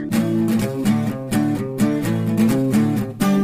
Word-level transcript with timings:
Diputados. 0.00 0.22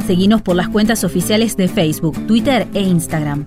Seguinos 0.07 0.41
por 0.41 0.57
las 0.57 0.69
cuentas 0.69 1.05
oficiales 1.05 1.57
de 1.57 1.69
Facebook, 1.69 2.27
Twitter 2.27 2.67
e 2.73 2.81
Instagram. 2.81 3.45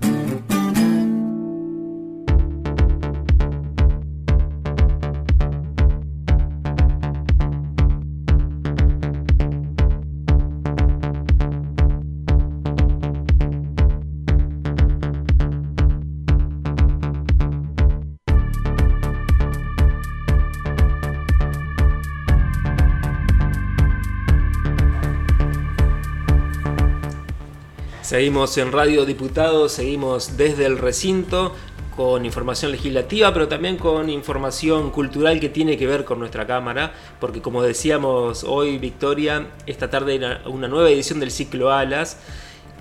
Seguimos 28.12 28.58
en 28.58 28.74
Radio 28.74 29.06
Diputados, 29.06 29.72
seguimos 29.72 30.36
desde 30.36 30.66
el 30.66 30.78
recinto 30.78 31.56
con 31.96 32.26
información 32.26 32.74
legislativa, 32.74 33.34
pero 33.34 33.48
también 33.48 33.78
con 33.78 34.10
información 34.10 34.92
cultural 34.92 35.40
que 35.40 35.48
tiene 35.48 35.78
que 35.78 35.88
ver 35.88 36.04
con 36.04 36.20
nuestra 36.20 36.46
Cámara, 36.46 36.92
porque 37.22 37.42
como 37.42 37.64
decíamos 37.64 38.44
hoy, 38.44 38.80
Victoria, 38.80 39.48
esta 39.66 39.90
tarde 39.90 40.12
hay 40.12 40.52
una 40.52 40.68
nueva 40.68 40.90
edición 40.90 41.22
del 41.22 41.32
ciclo 41.32 41.72
Alas, 41.72 42.18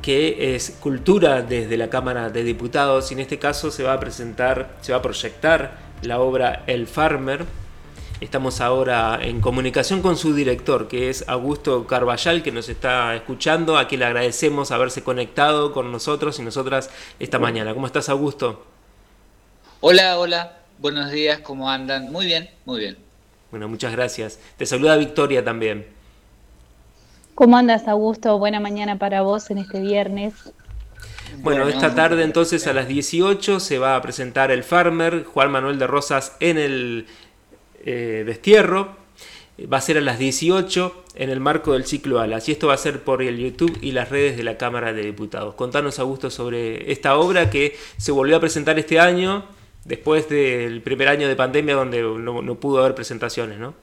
que 0.03 0.57
es 0.57 0.77
cultura 0.81 1.43
desde 1.43 1.77
la 1.77 1.91
Cámara 1.91 2.29
de 2.29 2.43
Diputados, 2.43 3.13
y 3.13 3.15
en 3.15 3.21
este 3.21 3.39
caso 3.39 3.71
se 3.71 3.85
va 3.85 3.93
a 3.93 4.01
presentar, 4.01 4.79
se 4.81 4.91
va 4.91 4.99
a 4.99 5.03
proyectar 5.03 5.79
la 6.03 6.19
obra 6.19 6.65
El 6.67 6.89
Farmer, 6.89 7.45
Estamos 8.21 8.61
ahora 8.61 9.19
en 9.23 9.41
comunicación 9.41 10.03
con 10.03 10.19
su 10.19 10.35
director, 10.35 10.89
que 10.89 11.09
es 11.09 11.27
Augusto 11.27 11.87
Carballal, 11.87 12.43
que 12.43 12.53
nos 12.53 12.69
está 12.69 13.17
escuchando, 13.17 13.79
a 13.79 13.89
quien 13.89 14.01
le 14.01 14.05
agradecemos 14.05 14.73
haberse 14.73 15.03
conectado 15.03 15.73
con 15.73 15.91
nosotros 15.91 16.39
y 16.39 16.43
nosotras 16.43 16.91
esta 17.19 17.39
mañana. 17.39 17.73
¿Cómo 17.73 17.87
estás, 17.87 18.11
Augusto? 18.11 18.67
Hola, 19.81 20.19
hola, 20.19 20.59
buenos 20.79 21.11
días, 21.11 21.41
¿cómo 21.41 21.71
andan? 21.71 22.13
Muy 22.13 22.27
bien, 22.27 22.51
muy 22.67 22.81
bien. 22.81 22.99
Bueno, 23.51 23.71
muchas 23.71 23.93
gracias. 23.93 24.39
Te 24.59 24.67
saluda 24.67 24.97
Victoria 24.97 25.43
también. 25.43 25.87
¿Cómo 27.35 27.57
andas, 27.57 27.89
Augusto? 27.89 28.39
Buena 28.39 28.61
mañana 28.61 28.99
para 28.99 29.23
vos 29.23 29.51
en 29.51 29.57
este 29.57 29.81
viernes. 29.81 30.35
Bueno, 31.39 31.67
esta 31.69 31.95
tarde 31.95 32.23
entonces 32.23 32.67
a 32.67 32.75
las 32.75 32.87
18 32.87 33.61
se 33.61 33.79
va 33.79 33.97
a 33.97 34.03
presentar 34.03 34.51
el 34.51 34.63
Farmer, 34.63 35.25
Juan 35.25 35.51
Manuel 35.51 35.79
de 35.79 35.87
Rosas 35.87 36.37
en 36.41 36.59
el 36.59 37.07
eh, 37.85 38.25
destierro. 38.27 38.99
Va 39.71 39.77
a 39.77 39.81
ser 39.81 39.99
a 39.99 40.01
las 40.01 40.19
18 40.19 41.05
en 41.17 41.29
el 41.29 41.41
marco 41.41 41.75
del 41.75 41.85
ciclo 41.85 42.21
Alas. 42.21 42.49
Y 42.49 42.53
esto 42.53 42.69
va 42.69 42.75
a 42.75 42.79
ser 42.79 43.03
por 43.05 43.23
el 43.23 43.39
YouTube 43.39 43.79
y 43.83 43.93
las 43.93 44.09
redes 44.09 44.37
de 44.37 44.43
la 44.43 44.57
Cámara 44.57 44.93
de 44.93 45.03
Diputados. 45.03 45.55
Contanos, 45.55 45.99
Augusto, 45.99 46.31
sobre 46.31 46.91
esta 46.91 47.17
obra 47.17 47.51
que 47.51 47.77
se 47.99 48.13
volvió 48.13 48.37
a 48.37 48.41
presentar 48.41 48.79
este 48.79 48.99
año, 48.99 49.45
después 49.85 50.29
del 50.29 50.81
primer 50.81 51.09
año 51.09 51.29
de 51.29 51.37
pandemia 51.37 51.75
donde 51.75 52.01
no, 52.01 52.41
no 52.41 52.55
pudo 52.55 52.81
haber 52.81 52.95
presentaciones, 52.95 53.59
¿no? 53.59 53.75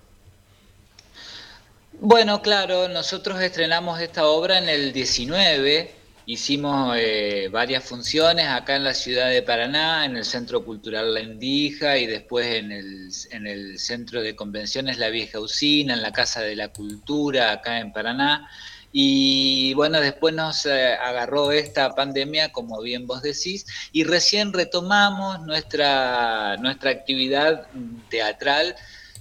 Bueno, 1.99 2.41
claro, 2.41 2.87
nosotros 2.87 3.41
estrenamos 3.41 3.99
esta 3.99 4.27
obra 4.27 4.59
en 4.59 4.69
el 4.69 4.93
19 4.93 5.96
Hicimos 6.29 6.93
eh, 6.99 7.47
varias 7.49 7.85
funciones 7.85 8.49
acá 8.49 8.75
en 8.75 8.83
la 8.83 8.93
ciudad 8.93 9.29
de 9.29 9.41
Paraná, 9.43 10.03
en 10.03 10.17
el 10.17 10.25
Centro 10.25 10.65
Cultural 10.65 11.13
La 11.13 11.21
Indija 11.21 11.97
y 11.97 12.05
después 12.05 12.47
en 12.47 12.73
el, 12.73 13.09
en 13.31 13.47
el 13.47 13.79
Centro 13.79 14.21
de 14.21 14.35
Convenciones 14.35 14.97
La 14.97 15.07
Vieja 15.07 15.39
Usina, 15.39 15.93
en 15.93 16.01
la 16.01 16.11
Casa 16.11 16.41
de 16.41 16.57
la 16.57 16.67
Cultura 16.67 17.53
acá 17.53 17.79
en 17.79 17.93
Paraná. 17.93 18.49
Y 18.91 19.73
bueno, 19.75 20.01
después 20.01 20.33
nos 20.33 20.65
eh, 20.65 20.95
agarró 20.95 21.53
esta 21.53 21.95
pandemia, 21.95 22.51
como 22.51 22.81
bien 22.81 23.07
vos 23.07 23.21
decís, 23.21 23.65
y 23.93 24.03
recién 24.03 24.51
retomamos 24.51 25.39
nuestra, 25.45 26.57
nuestra 26.57 26.91
actividad 26.91 27.67
teatral 28.09 28.75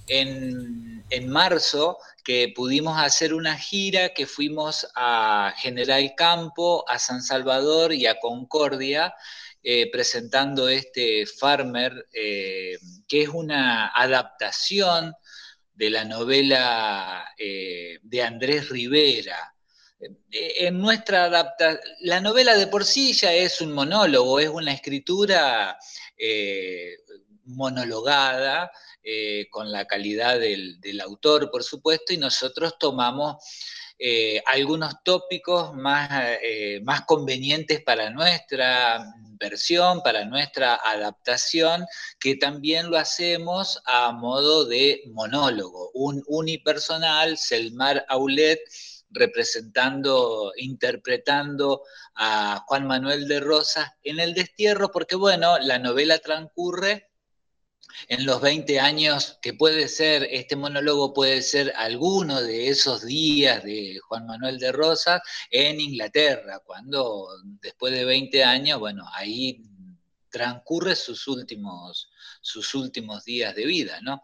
en, 0.07 1.05
en 1.09 1.29
marzo 1.29 1.99
que 2.27 2.51
pudimos 2.53 2.99
hacer 2.99 3.33
una 3.33 3.57
gira 3.57 4.09
que 4.09 4.27
fuimos 4.27 4.85
a 4.95 5.53
General 5.55 6.13
Campo, 6.17 6.83
a 6.89 6.99
San 6.99 7.23
Salvador 7.23 7.93
y 7.93 8.05
a 8.05 8.19
Concordia, 8.19 9.15
eh, 9.63 9.89
presentando 9.89 10.67
este 10.67 11.25
Farmer, 11.25 11.93
eh, 12.11 12.77
que 13.07 13.21
es 13.21 13.29
una 13.29 13.93
adaptación 13.95 15.15
de 15.73 15.89
la 15.89 16.03
novela 16.03 17.33
eh, 17.37 17.99
de 18.01 18.21
Andrés 18.21 18.67
Rivera. 18.67 19.55
En 20.29 20.79
nuestra 20.79 21.23
adaptación, 21.23 21.79
la 22.01 22.19
novela 22.19 22.57
de 22.57 22.67
por 22.67 22.83
sí 22.83 23.13
ya 23.13 23.31
es 23.31 23.61
un 23.61 23.71
monólogo, 23.71 24.41
es 24.41 24.49
una 24.49 24.73
escritura 24.73 25.79
monologada, 27.45 28.69
eh, 29.09 29.47
con 29.49 29.71
la 29.71 29.85
calidad 29.85 30.37
del, 30.37 30.99
autor, 31.01 31.49
por 31.49 31.63
supuesto, 31.63 32.11
y 32.11 32.17
nosotros 32.17 32.77
tomamos 32.77 33.37
eh, 33.97 34.43
algunos 34.45 34.95
tópicos 35.01 35.73
más, 35.73 36.09
eh, 36.43 36.81
más 36.83 37.03
convenientes 37.05 37.81
para 37.81 38.09
nuestra 38.09 39.05
versión, 39.39 40.03
para 40.03 40.25
nuestra 40.25 40.75
adaptación, 40.75 41.85
que 42.19 42.35
también 42.35 42.91
lo 42.91 42.97
hacemos 42.97 43.81
a 43.85 44.11
modo 44.11 44.65
de 44.65 45.03
monólogo, 45.13 45.89
un 45.93 46.21
unipersonal, 46.27 47.37
Selmar 47.37 48.05
Aulet, 48.09 48.59
representando, 49.09 50.51
interpretando 50.57 51.83
a 52.13 52.61
Juan 52.67 52.85
Manuel 52.87 53.25
de 53.29 53.39
Rosas 53.39 53.89
en 54.03 54.19
el 54.19 54.33
destierro, 54.33 54.91
porque 54.91 55.15
bueno, 55.15 55.59
la 55.59 55.79
novela 55.79 56.19
transcurre 56.19 57.06
en 58.07 58.25
los 58.25 58.41
20 58.41 58.79
años, 58.79 59.37
que 59.41 59.53
puede 59.53 59.87
ser, 59.87 60.27
este 60.31 60.55
monólogo 60.55 61.13
puede 61.13 61.41
ser 61.41 61.73
alguno 61.75 62.41
de 62.41 62.69
esos 62.69 63.05
días 63.05 63.63
de 63.63 63.99
Juan 64.07 64.27
Manuel 64.27 64.59
de 64.59 64.71
Rosas 64.71 65.21
en 65.51 65.81
Inglaterra, 65.81 66.59
cuando 66.65 67.27
después 67.61 67.93
de 67.93 68.05
20 68.05 68.43
años, 68.43 68.79
bueno, 68.79 69.05
ahí 69.13 69.61
transcurre 70.29 70.95
sus 70.95 71.27
últimos, 71.27 72.09
sus 72.41 72.75
últimos 72.75 73.25
días 73.25 73.55
de 73.55 73.65
vida, 73.65 73.99
¿no? 74.01 74.21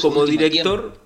Como 0.00 0.26
director, 0.26 1.00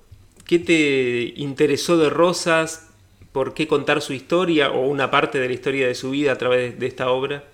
¿qué 0.44 0.58
te 0.58 1.34
interesó 1.40 1.96
de 1.96 2.10
Rosas? 2.10 2.90
¿Por 3.32 3.52
qué 3.52 3.68
contar 3.68 4.00
su 4.00 4.12
historia 4.12 4.70
o 4.70 4.86
una 4.86 5.10
parte 5.10 5.38
de 5.38 5.48
la 5.48 5.54
historia 5.54 5.86
de 5.86 5.94
su 5.94 6.10
vida 6.10 6.32
a 6.32 6.38
través 6.38 6.78
de 6.78 6.86
esta 6.86 7.10
obra? 7.10 7.44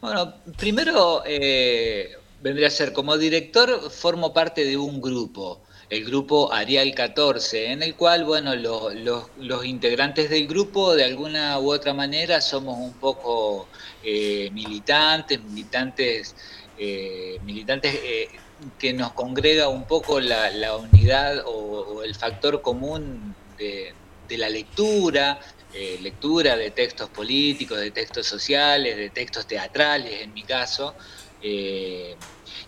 Bueno, 0.00 0.32
primero 0.56 1.22
eh, 1.26 2.16
vendría 2.42 2.68
a 2.68 2.70
ser, 2.70 2.94
como 2.94 3.18
director, 3.18 3.90
formo 3.90 4.32
parte 4.32 4.64
de 4.64 4.78
un 4.78 4.98
grupo, 4.98 5.60
el 5.90 6.06
grupo 6.06 6.50
Arial 6.54 6.94
14, 6.94 7.72
en 7.72 7.82
el 7.82 7.94
cual, 7.96 8.24
bueno, 8.24 8.54
los, 8.56 9.64
integrantes 9.66 10.30
del 10.30 10.46
grupo, 10.46 10.94
de 10.94 11.04
alguna 11.04 11.58
u 11.58 11.70
otra 11.70 11.92
manera, 11.92 12.40
somos 12.40 12.78
un 12.78 12.94
poco 12.94 13.68
eh, 14.02 14.48
militantes, 14.54 15.42
militantes, 15.42 16.34
eh, 16.78 17.38
militantes 17.44 17.98
que 18.78 18.92
nos 18.94 19.12
congrega 19.12 19.68
un 19.68 19.86
poco 19.86 20.18
la, 20.18 20.76
unidad 20.76 21.44
o, 21.44 22.02
el 22.02 22.14
factor 22.14 22.62
común 22.62 23.34
de, 23.58 23.92
de 24.28 24.38
la 24.38 24.48
lectura, 24.48 25.38
eh, 25.72 25.98
lectura 26.02 26.56
de 26.56 26.72
textos 26.72 27.08
políticos, 27.10 27.78
de 27.78 27.92
textos 27.92 28.26
sociales, 28.26 28.96
de 28.96 29.10
textos 29.10 29.46
teatrales 29.46 30.22
en 30.22 30.34
mi 30.34 30.42
caso. 30.42 30.96
Eh, 31.40 32.16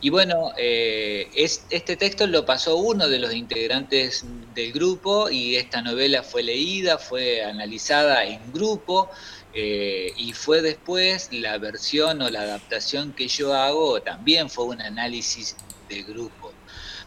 y 0.01 0.09
bueno, 0.09 0.53
eh, 0.57 1.29
este 1.35 1.97
texto 1.97 2.29
lo 2.29 2.47
pasó 2.47 2.77
uno 2.77 3.09
de 3.09 3.19
los 3.19 3.35
integrantes 3.35 4.25
del 4.55 4.73
grupo 4.73 5.31
y 5.31 5.57
esta 5.57 5.83
novela 5.83 6.23
fue 6.23 6.45
leída, 6.45 6.97
fue 6.97 7.43
analizada 7.43 8.25
en 8.25 8.53
grupo 8.53 9.11
y 9.55 10.33
fue 10.33 10.63
después 10.63 11.29
la 11.33 11.59
versión 11.59 12.23
o 12.23 12.31
la 12.31 12.43
adaptación 12.43 13.13
que 13.13 13.29
yo 13.29 13.53
hago, 13.53 14.01
también 14.01 14.49
fue 14.49 14.65
un 14.65 14.81
análisis 14.81 15.57
del 15.89 16.05
grupo. 16.05 16.53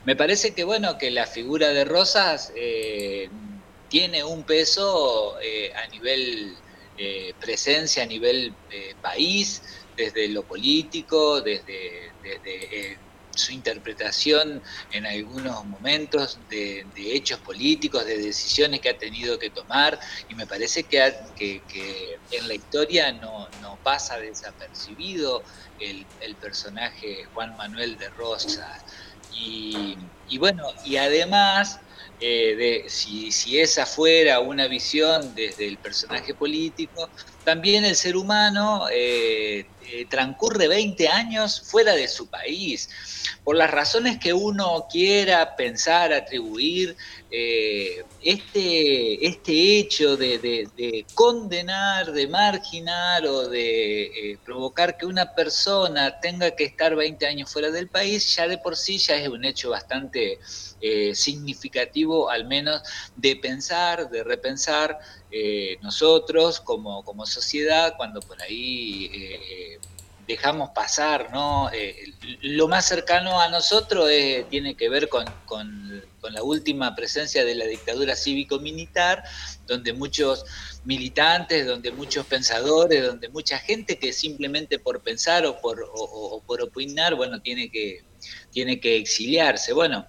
Me 0.04 0.16
parece 0.16 0.54
que 0.54 0.64
bueno, 0.64 0.98
que 0.98 1.10
la 1.10 1.26
figura 1.26 1.70
de 1.70 1.86
Rosas 1.86 2.54
tiene 3.96 4.26
un 4.26 4.44
peso 4.44 5.40
eh, 5.42 5.72
a 5.74 5.88
nivel 5.88 6.54
eh, 6.98 7.34
presencia, 7.40 8.04
a 8.04 8.06
nivel 8.06 8.54
eh, 8.70 8.94
país, 9.02 9.64
desde 9.96 10.28
lo 10.28 10.44
político, 10.44 11.40
desde, 11.40 12.12
su 13.34 13.54
interpretación 13.54 14.62
en 14.92 15.06
algunos 15.06 15.64
momentos 15.64 16.40
de, 16.50 16.86
hechos 16.98 17.40
políticos, 17.40 18.06
de 18.06 18.18
decisiones 18.18 18.82
que 18.82 18.90
ha 18.90 18.98
tenido 18.98 19.40
que 19.40 19.50
tomar, 19.50 19.98
y 20.28 20.36
me 20.36 20.46
parece 20.46 20.84
que, 20.84 21.14
que, 21.38 22.20
en 22.32 22.48
la 22.50 22.54
historia 22.54 23.14
no, 23.14 23.48
pasa 23.82 24.18
desapercibido 24.18 25.42
el, 25.80 26.36
personaje 26.42 27.24
Juan 27.34 27.56
Manuel 27.56 27.98
de 27.98 28.10
Rosas. 28.10 28.84
Y 29.32 30.38
bueno, 30.38 30.64
y 30.84 30.98
además 30.98 31.80
eh, 32.20 32.56
de 32.56 32.90
si, 32.90 33.32
si, 33.32 33.60
esa 33.60 33.86
fuera 33.86 34.40
una 34.40 34.68
visión 34.68 35.34
desde 35.34 35.68
el 35.68 35.80
personaje 35.80 36.36
político, 36.36 37.12
también 37.46 37.86
el 37.86 37.96
ser 37.96 38.18
humano 38.18 38.88
eh, 38.92 39.66
eh, 39.88 40.06
transcurre 40.10 40.68
20 40.68 41.08
años 41.08 41.62
fuera 41.62 41.94
de 41.94 42.08
su 42.08 42.28
país. 42.28 42.90
Por 43.44 43.56
las 43.56 43.72
razones 43.72 44.18
que 44.20 44.34
uno 44.34 44.88
quiera 44.92 45.56
pensar, 45.56 46.12
atribuir, 46.12 46.98
este, 48.22 49.28
este 49.28 49.78
hecho 49.78 50.16
de, 50.16 51.06
condenar, 51.14 52.12
de 52.14 52.28
marginar 52.28 53.26
o 53.26 53.50
de 53.50 54.40
provocar 54.46 54.98
que 54.98 55.06
una 55.06 55.36
persona 55.36 56.20
tenga 56.22 56.52
que 56.52 56.64
estar 56.64 56.96
20 56.96 57.28
años 57.28 57.52
fuera 57.52 57.72
del 57.72 57.90
país, 57.90 58.36
ya 58.36 58.48
de 58.48 58.58
por 58.58 58.78
sí 58.78 58.98
ya 58.98 59.16
es 59.18 59.28
un 59.28 59.44
hecho 59.44 59.70
bastante 59.70 60.40
eh, 60.82 61.16
significativo 61.16 62.30
al 62.30 62.46
menos 62.46 62.82
de 63.16 63.38
pensar, 63.38 64.10
de 64.10 64.24
repensar 64.24 65.00
eh, 65.38 65.78
nosotros 65.82 66.62
como, 66.62 67.04
como, 67.04 67.26
sociedad 67.26 67.96
cuando 67.98 68.22
por 68.22 68.42
ahí 68.42 69.12
eh, 69.14 69.80
dejamos 70.26 70.70
pasar, 70.70 71.30
¿no? 71.34 71.70
lo 72.42 72.70
más 72.70 72.86
cercano 72.86 73.42
a 73.42 73.50
nosotros 73.50 74.10
tiene 74.50 74.76
que 74.76 74.88
ver 74.88 75.10
con, 75.10 75.26
con, 75.46 76.02
la 76.32 76.42
última 76.42 76.96
presencia 76.96 77.44
de 77.44 77.54
la 77.54 77.66
dictadura 77.66 78.16
cívico-militar, 78.16 79.24
donde 79.68 79.92
muchos 79.92 80.46
militantes, 80.86 81.68
donde 81.68 81.92
muchos 81.92 82.26
pensadores, 82.26 83.06
donde 83.06 83.28
mucha 83.28 83.60
gente 83.60 84.00
que 84.00 84.14
simplemente 84.14 84.80
por 84.80 85.02
pensar 85.02 85.46
o 85.46 85.60
por, 85.60 85.86
o 85.94 86.42
por 86.48 86.62
opinar, 86.62 87.14
bueno, 87.16 87.42
tiene 87.42 87.70
que, 87.70 88.06
tiene 88.52 88.80
que 88.80 88.96
exiliarse. 88.96 89.74
Bueno, 89.74 90.08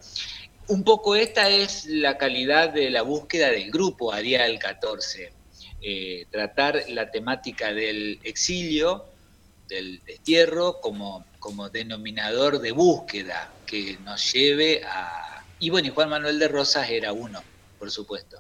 un 0.68 0.82
poco 0.82 1.14
esta 1.14 1.48
es 1.48 1.86
la 1.86 2.18
calidad 2.18 2.70
de 2.70 2.90
la 2.90 3.02
búsqueda 3.02 3.50
del 3.50 3.70
grupo 3.70 4.12
Arial 4.12 4.58
14. 4.58 5.32
Eh, 5.82 6.26
tratar 6.30 6.82
la 6.88 7.10
temática 7.10 7.72
del 7.72 8.18
exilio, 8.24 9.04
del 9.68 10.00
destierro, 10.04 10.80
como, 10.80 11.24
como 11.38 11.68
denominador 11.68 12.60
de 12.60 12.72
búsqueda 12.72 13.50
que 13.66 13.98
nos 14.04 14.32
lleve 14.32 14.82
a... 14.84 15.44
Y 15.58 15.70
bueno, 15.70 15.88
y 15.88 15.90
Juan 15.90 16.10
Manuel 16.10 16.38
de 16.38 16.48
Rosas 16.48 16.90
era 16.90 17.12
uno, 17.12 17.40
por 17.78 17.90
supuesto. 17.90 18.38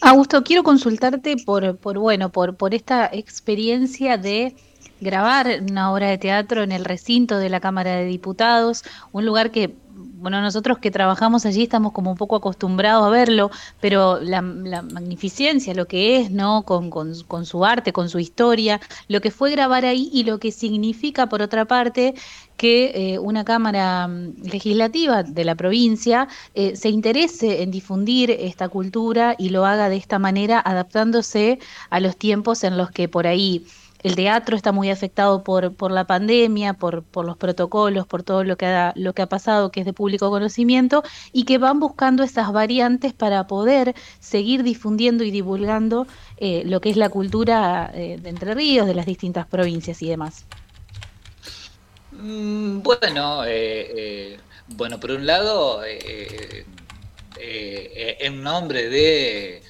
Augusto, 0.00 0.44
quiero 0.44 0.62
consultarte 0.62 1.36
por, 1.44 1.76
por 1.76 1.98
bueno, 1.98 2.30
por, 2.30 2.56
por 2.56 2.74
esta 2.74 3.10
experiencia 3.12 4.16
de 4.16 4.54
grabar 5.00 5.60
una 5.68 5.92
obra 5.92 6.08
de 6.08 6.18
teatro 6.18 6.62
en 6.62 6.72
el 6.72 6.84
recinto 6.84 7.38
de 7.38 7.48
la 7.48 7.60
Cámara 7.60 7.96
de 7.96 8.04
Diputados, 8.04 8.84
un 9.12 9.26
lugar 9.26 9.50
que 9.50 9.74
bueno, 10.20 10.40
nosotros 10.40 10.78
que 10.78 10.90
trabajamos 10.90 11.46
allí 11.46 11.62
estamos 11.62 11.92
como 11.92 12.10
un 12.10 12.16
poco 12.16 12.36
acostumbrados 12.36 13.06
a 13.06 13.10
verlo, 13.10 13.50
pero 13.80 14.18
la, 14.20 14.42
magnificencia, 14.42 15.74
lo 15.74 15.86
que 15.86 16.20
es, 16.20 16.30
¿no? 16.30 16.64
Con, 16.64 16.90
con, 16.90 17.46
su 17.46 17.64
arte, 17.64 17.92
con 17.92 18.08
su 18.08 18.18
historia, 18.18 18.80
lo 19.06 19.20
que 19.20 19.30
fue 19.30 19.50
grabar 19.50 19.84
ahí 19.84 20.10
y 20.12 20.24
lo 20.24 20.38
que 20.38 20.50
significa, 20.50 21.28
por 21.28 21.40
otra 21.42 21.66
parte, 21.66 22.14
que 22.56 23.14
eh, 23.14 23.18
una 23.18 23.44
Cámara 23.44 24.08
mm, 24.08 24.42
Legislativa 24.42 25.22
de 25.22 25.44
la 25.44 25.54
provincia 25.54 26.28
eh, 26.54 26.74
se 26.74 26.88
interese 26.88 27.62
en 27.62 27.70
difundir 27.70 28.30
esta 28.32 28.68
cultura 28.68 29.36
y 29.38 29.50
lo 29.50 29.64
haga 29.64 29.88
de 29.88 29.96
esta 29.96 30.18
manera, 30.18 30.60
adaptándose 30.60 31.60
a 31.90 32.00
los 32.00 32.16
tiempos 32.16 32.64
en 32.64 32.76
los 32.76 32.90
que 32.90 33.08
por 33.08 33.26
ahí 33.26 33.64
el 34.02 34.14
teatro 34.14 34.56
está 34.56 34.72
muy 34.72 34.90
afectado 34.90 35.42
por, 35.42 35.74
por 35.74 35.90
la 35.90 36.06
pandemia, 36.06 36.74
por, 36.74 37.02
por, 37.02 37.24
los 37.26 37.36
protocolos, 37.36 38.06
por 38.06 38.22
todo 38.22 38.44
lo 38.44 38.56
que, 38.56 38.66
ha, 38.66 38.92
lo 38.94 39.12
que 39.12 39.22
ha 39.22 39.26
pasado, 39.26 39.72
que 39.72 39.80
es 39.80 39.86
de 39.86 39.92
público 39.92 40.30
conocimiento, 40.30 41.02
y 41.32 41.44
que 41.44 41.58
van 41.58 41.80
buscando 41.80 42.22
esas 42.22 42.52
variantes 42.52 43.12
para 43.12 43.46
poder 43.46 43.94
seguir 44.20 44.62
difundiendo 44.62 45.24
y 45.24 45.30
divulgando 45.30 46.06
eh, 46.36 46.62
lo 46.64 46.80
que 46.80 46.90
es 46.90 46.96
la 46.96 47.08
cultura 47.08 47.90
eh, 47.92 48.18
de 48.20 48.28
Entre 48.28 48.54
Ríos, 48.54 48.86
de 48.86 48.94
las 48.94 49.06
distintas 49.06 49.46
provincias 49.46 50.00
y 50.02 50.08
demás. 50.08 50.46
Mm, 52.12 52.82
bueno, 52.82 53.42
eh, 53.46 54.38
bueno, 54.68 55.00
por 55.00 55.10
un 55.10 55.26
lado, 55.26 55.82
en 57.40 58.42
nombre 58.42 58.88
de 58.88 59.62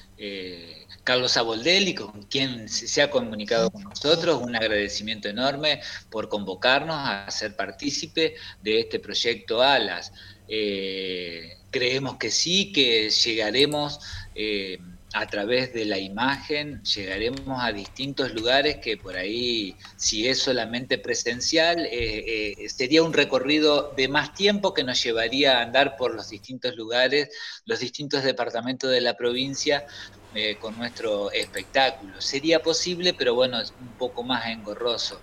Carlos 1.09 1.37
Aboldelli, 1.37 1.95
con 1.95 2.21
quien 2.27 2.69
se 2.69 3.01
ha 3.01 3.09
comunicado 3.09 3.71
con 3.71 3.81
nosotros, 3.81 4.43
un 4.43 4.55
agradecimiento 4.55 5.27
enorme 5.27 5.81
por 6.11 6.29
convocarnos 6.29 6.97
a 6.99 7.25
ser 7.31 7.55
partícipe 7.55 8.35
de 8.61 8.81
este 8.81 8.99
proyecto 8.99 9.63
ALAS. 9.63 10.13
Eh, 10.47 11.57
creemos 11.71 12.17
que 12.17 12.29
sí, 12.29 12.71
que 12.71 13.09
llegaremos 13.09 13.99
eh, 14.35 14.77
a 15.13 15.25
través 15.25 15.73
de 15.73 15.85
la 15.85 15.97
imagen, 15.97 16.83
llegaremos 16.83 17.57
a 17.59 17.71
distintos 17.71 18.31
lugares 18.35 18.77
que 18.77 18.97
por 18.97 19.17
ahí, 19.17 19.75
si 19.97 20.27
es 20.27 20.37
solamente 20.37 20.99
presencial, 20.99 21.87
eh, 21.91 22.53
sería 22.67 23.01
un 23.01 23.13
recorrido 23.13 23.95
de 23.97 24.07
más 24.09 24.35
tiempo 24.35 24.75
que 24.75 24.83
nos 24.83 25.01
llevaría 25.01 25.57
a 25.57 25.63
andar 25.63 25.97
por 25.97 26.13
los 26.13 26.29
distintos 26.29 26.75
lugares, 26.75 27.29
los 27.65 27.79
distintos 27.79 28.23
departamentos 28.23 28.91
de 28.91 29.01
la 29.01 29.17
provincia, 29.17 29.87
eh, 30.33 30.57
con 30.59 30.77
nuestro 30.77 31.31
espectáculo. 31.31 32.21
Sería 32.21 32.61
posible, 32.61 33.13
pero 33.13 33.33
bueno, 33.33 33.59
es 33.59 33.73
un 33.79 33.93
poco 33.97 34.23
más 34.23 34.45
engorroso. 34.47 35.19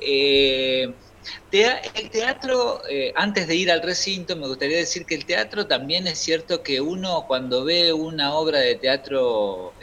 Eh, 0.00 0.94
el 1.50 2.10
teatro, 2.10 2.82
eh, 2.88 3.12
antes 3.16 3.48
de 3.48 3.56
ir 3.56 3.72
al 3.72 3.82
recinto, 3.82 4.36
me 4.36 4.46
gustaría 4.46 4.76
decir 4.76 5.04
que 5.04 5.16
el 5.16 5.24
teatro 5.24 5.66
también 5.66 6.06
es 6.06 6.18
cierto 6.18 6.62
que 6.62 6.80
uno 6.80 7.24
cuando 7.26 7.64
ve 7.64 7.92
una 7.92 8.34
obra 8.34 8.60
de 8.60 8.76
teatro 8.76 9.74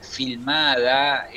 filmada, 0.00 1.28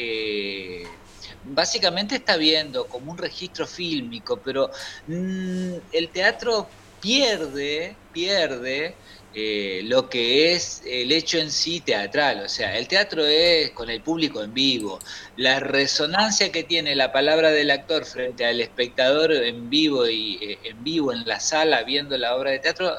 básicamente 1.44 2.16
está 2.16 2.38
viendo 2.38 2.88
como 2.88 3.12
un 3.12 3.18
registro 3.18 3.68
fílmico, 3.68 4.38
pero 4.44 4.72
mm, 5.08 5.76
el 5.92 6.10
teatro 6.10 6.68
pierde, 7.00 7.96
pierde 8.12 8.96
eh, 9.38 9.82
lo 9.84 10.10
que 10.10 10.54
es 10.54 10.82
el 10.86 11.12
hecho 11.12 11.38
en 11.38 11.52
sí 11.52 11.82
teatral. 11.82 12.40
O 12.46 12.48
sea, 12.48 12.78
el 12.78 12.88
teatro 12.88 13.26
es 13.26 13.72
con 13.72 13.90
el 13.90 14.02
público 14.02 14.42
en 14.42 14.54
vivo. 14.54 14.98
La 15.36 15.60
resonancia 15.60 16.54
que 16.54 16.64
tiene 16.64 16.96
la 16.96 17.12
palabra 17.12 17.52
del 17.52 17.70
actor 17.70 18.06
frente 18.06 18.46
al 18.46 18.62
espectador 18.62 19.34
en 19.34 19.70
vivo 19.70 20.08
y 20.08 20.40
eh, 20.42 20.60
en 20.64 20.82
vivo 20.86 21.12
en 21.12 21.28
la 21.28 21.42
sala 21.42 21.84
viendo 21.84 22.18
la 22.18 22.34
obra 22.34 22.52
de 22.52 22.60
teatro 22.60 22.96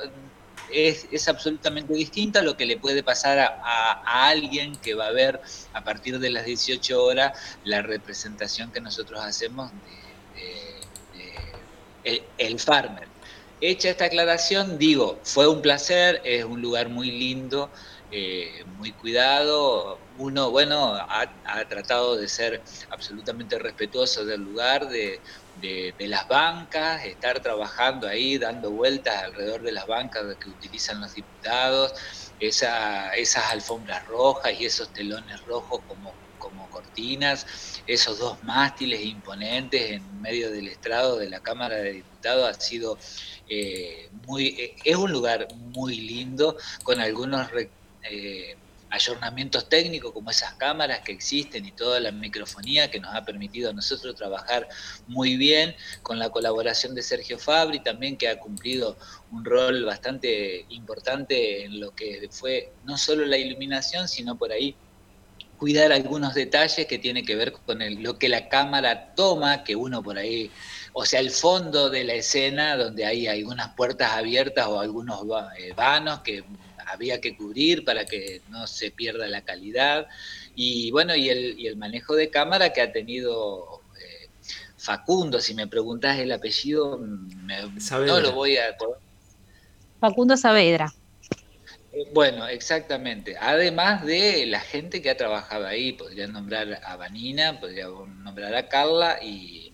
es, 0.71 1.09
es 1.11 1.27
absolutamente 1.27 1.94
distinta 1.94 2.41
a 2.41 2.43
lo 2.43 2.55
que 2.55 2.67
le 2.67 2.77
puede 2.77 3.03
pasar 3.03 3.39
a, 3.39 4.29
alguien 4.29 4.77
que 4.77 4.94
va 4.94 5.06
a 5.06 5.13
ver 5.13 5.41
a 5.72 5.84
partir 5.84 6.19
de 6.19 6.29
las 6.29 6.44
18 6.44 7.03
horas 7.03 7.56
la 7.65 7.81
representación 7.81 8.70
que 8.72 8.81
nosotros 8.82 9.20
hacemos 9.20 9.70
de, 12.05 12.22
el 12.37 12.60
farmer. 12.60 13.16
Hecha 13.58 13.89
esta 13.89 14.05
aclaración, 14.06 14.77
digo, 14.79 15.22
fue 15.25 15.48
un 15.48 15.63
placer, 15.63 16.20
es 16.25 16.44
un 16.44 16.60
lugar 16.60 16.91
muy 16.91 17.10
lindo, 17.10 17.72
eh, 18.10 18.65
muy 18.67 18.94
cuidado. 18.94 20.08
Uno, 20.15 20.51
bueno, 20.51 20.94
ha, 20.94 21.69
tratado 21.69 22.17
de 22.17 22.29
ser 22.29 22.63
absolutamente 22.91 23.58
respetuoso 23.58 24.27
del 24.27 24.43
lugar, 24.43 24.89
de, 24.89 25.22
las 25.98 26.29
bancas, 26.29 27.06
estar 27.06 27.41
trabajando 27.41 28.06
ahí, 28.06 28.36
dando 28.36 28.72
vueltas 28.72 29.22
alrededor 29.25 29.63
de 29.63 29.72
las 29.72 29.86
bancas 29.86 30.36
que 30.39 30.51
utilizan 30.51 31.01
los 31.01 31.15
diputados, 31.15 31.93
esas 32.39 33.51
alfombras 33.51 34.05
rojas 34.06 34.53
y 34.60 34.67
esos 34.67 34.93
telones 34.93 35.43
rojos 35.44 35.81
como, 35.86 36.26
como 36.48 36.69
cortinas, 36.70 37.46
esos 37.86 38.19
dos 38.19 38.43
mástiles 38.44 39.05
imponentes 39.05 39.93
en 39.93 40.20
medio 40.20 40.50
del 40.50 40.69
estrado 40.69 41.17
de 41.17 41.29
la 41.29 41.41
Cámara 41.41 41.76
de 41.76 41.93
Diputados, 41.93 42.48
ha 42.48 42.60
sido 42.60 42.98
eh, 43.48 44.08
muy, 44.26 44.48
eh, 44.48 44.76
es 44.84 44.96
un 44.96 45.12
lugar 45.12 45.48
muy 45.55 45.96
lindo, 45.96 46.56
con 46.84 47.00
algunos 47.00 47.48
eh, 48.10 48.56
ayornamientos 48.91 49.69
técnicos 49.69 50.12
como 50.12 50.31
esas 50.31 50.55
cámaras 50.55 51.00
que 51.00 51.12
existen 51.12 51.67
y 51.67 51.72
toda 51.72 52.00
la 52.00 52.12
microfonía 52.12 52.91
que 52.91 53.00
nos 53.00 53.15
ha 53.15 53.24
permitido 53.24 53.70
a 53.70 53.72
nosotros 53.72 54.15
trabajar 54.15 54.69
muy 55.08 55.36
bien, 55.36 55.74
con 56.03 56.19
la 56.19 56.31
colaboración 56.31 56.94
de 56.94 57.03
Sergio 57.03 57.38
Fabri 57.38 57.81
también 57.81 58.17
que 58.17 58.29
ha 58.29 58.38
cumplido 58.38 58.96
un 59.32 59.44
rol 59.44 59.84
bastante 59.84 60.65
importante 60.69 61.65
en 61.65 61.81
lo 61.81 61.94
que 61.94 62.29
fue 62.31 62.72
no 62.84 62.96
solo 62.96 63.26
la 63.26 63.36
iluminación, 63.36 64.08
sino 64.08 64.38
por 64.38 64.53
ahí 64.53 64.76
cuidar 65.58 65.93
algunos 65.93 66.34
detalles 66.34 66.86
que 66.86 66.98
tiene 66.98 67.25
que 67.25 67.36
ver 67.36 67.53
con 67.53 67.79
lo 68.03 68.19
que 68.19 68.29
la 68.29 68.48
cámara 68.48 69.15
toma, 69.15 69.65
que 69.65 69.77
uno 69.77 70.03
por 70.03 70.19
ahí 70.19 70.51
o 70.98 71.05
sea, 71.05 71.20
el 71.20 71.31
fondo 71.31 71.91
de 71.91 72.05
la 72.05 72.15
escena 72.15 72.75
donde 72.75 73.05
hay 73.05 73.27
algunas 73.27 73.75
puertas 73.75 74.13
abiertas 74.13 74.67
o 74.67 74.81
algunos 74.81 75.27
eh, 75.58 75.75
vanos 75.77 76.20
que 76.20 76.43
había 76.86 77.20
que 77.20 77.36
cubrir 77.36 77.84
para 77.84 78.06
que 78.06 78.41
no 78.48 78.67
se 78.67 78.91
pierda 78.93 79.27
la 79.27 79.43
calidad. 79.43 80.06
Y 80.55 80.91
bueno, 80.93 81.15
y 81.15 81.29
el, 81.29 81.77
manejo 81.77 82.15
de 82.15 82.31
cámara 82.31 82.72
que 82.72 82.81
ha 82.81 82.93
tenido 82.93 83.82
eh, 84.01 84.31
Facundo, 84.79 85.39
si 85.39 85.55
me 85.55 85.67
preguntás 85.67 86.19
el 86.19 86.32
apellido, 86.32 86.98
no 86.98 88.20
lo 88.20 88.32
voy 88.32 88.56
a... 88.56 88.75
Facundo 90.01 90.34
Saavedra. 90.39 90.94
Bueno, 92.12 92.46
exactamente. 92.46 93.36
Además 93.38 94.05
de 94.05 94.46
la 94.46 94.60
gente 94.60 95.00
que 95.00 95.10
ha 95.10 95.17
trabajado 95.17 95.67
ahí, 95.67 95.93
podría 95.93 96.26
nombrar 96.26 96.81
a 96.84 96.96
Vanina, 96.96 97.58
podría 97.60 97.86
nombrar 97.86 98.55
a 98.55 98.69
Carla 98.69 99.19
y, 99.22 99.72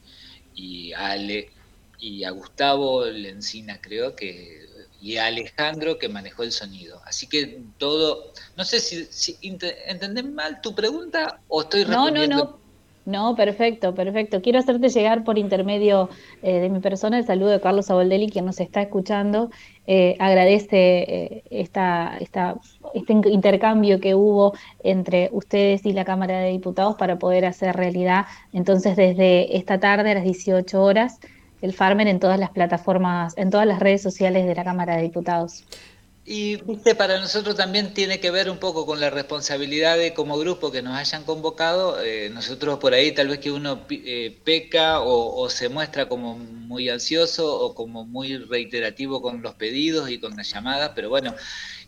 y 0.55 0.93
a 0.93 1.13
Ale 1.13 1.51
y 1.99 2.25
a 2.25 2.31
Gustavo 2.31 3.05
Lencina, 3.07 3.81
creo 3.81 4.17
que 4.17 4.63
y 5.01 5.17
a 5.17 5.27
Alejandro 5.27 5.99
que 5.99 6.09
manejó 6.09 6.45
el 6.45 6.53
sonido. 6.53 7.03
Así 7.05 7.27
que 7.27 7.65
todo, 7.77 8.33
no 8.57 8.65
sé 8.65 8.79
si, 8.79 9.05
si 9.07 9.37
entendés 9.41 10.25
mal 10.25 10.61
tu 10.61 10.75
pregunta 10.75 11.41
o 11.49 11.63
estoy 11.63 11.83
respondiendo. 11.85 12.37
No, 12.37 12.45
no, 12.45 12.51
no. 12.53 12.62
No, 13.05 13.35
perfecto, 13.35 13.95
perfecto. 13.95 14.41
Quiero 14.43 14.61
hacerte 14.61 14.89
llegar 14.89 15.25
por 15.25 15.37
intermedio 15.37 16.09
eh, 16.43 16.61
de 16.61 16.69
mi 16.69 16.79
persona 16.79 17.19
el 17.19 17.27
saludo 17.27 17.51
de 17.51 17.61
Carlos 17.61 17.91
Aboldelli, 17.91 18.29
quien 18.31 18.45
nos 18.45 18.61
está 18.61 18.81
escuchando. 18.81 19.51
Eh, 19.89 20.15
agradece 20.21 20.77
eh, 21.09 21.45
esta, 21.51 22.17
esta, 22.21 22.57
este 22.95 23.13
intercambio 23.13 23.99
que 23.99 24.15
hubo 24.15 24.55
entre 24.85 25.31
ustedes 25.33 25.85
y 25.85 25.93
la 25.93 26.05
Cámara 26.05 26.39
de 26.39 26.51
Diputados 26.51 26.95
para 26.97 27.19
poder 27.19 27.45
hacer 27.45 27.75
realidad. 27.75 28.27
Entonces, 28.53 28.95
desde 28.97 29.57
esta 29.57 29.81
tarde 29.81 30.13
a 30.13 30.15
las 30.15 30.25
18 30.25 30.81
horas, 30.81 31.19
el 31.61 31.73
Farmer 31.73 32.07
en 32.07 32.21
todas 32.21 32.39
las 32.39 32.51
plataformas, 32.51 33.37
en 33.37 33.51
todas 33.51 33.67
las 33.67 33.81
redes 33.81 34.03
sociales 34.03 34.47
de 34.47 34.55
la 34.55 34.63
Cámara 34.65 34.97
de 34.97 35.03
Diputados. 35.03 35.65
Y 36.25 36.55
viste, 36.63 36.95
para 36.95 37.19
nosotros 37.19 37.57
también 37.57 37.95
tiene 37.95 38.21
que 38.21 38.31
ver 38.31 38.49
un 38.49 38.59
poco 38.59 38.87
con 38.87 39.01
la 39.01 39.11
responsabilidad 39.11 39.99
de 39.99 40.15
como 40.15 40.39
grupo 40.39 40.71
que 40.71 40.81
nos 40.81 40.97
hayan 40.97 41.25
convocado. 41.25 42.01
Eh, 42.01 42.31
nosotros 42.33 42.79
por 42.79 42.95
ahí 42.95 43.11
tal 43.11 43.27
vez 43.27 43.41
que 43.41 43.51
uno 43.51 43.85
eh, 43.91 44.39
peca 44.45 45.01
o, 45.01 45.51
se 45.51 45.69
muestra 45.69 46.09
como 46.09 46.39
muy 46.39 46.89
ansioso 46.89 47.53
o 47.61 47.75
como 47.75 48.05
muy 48.05 48.39
reiterativo 48.39 49.21
con 49.21 49.43
los 49.43 49.55
pedidos 49.55 50.11
y 50.11 50.21
con 50.21 50.37
las 50.37 50.49
llamadas, 50.49 50.93
pero 50.95 51.09
bueno, 51.09 51.35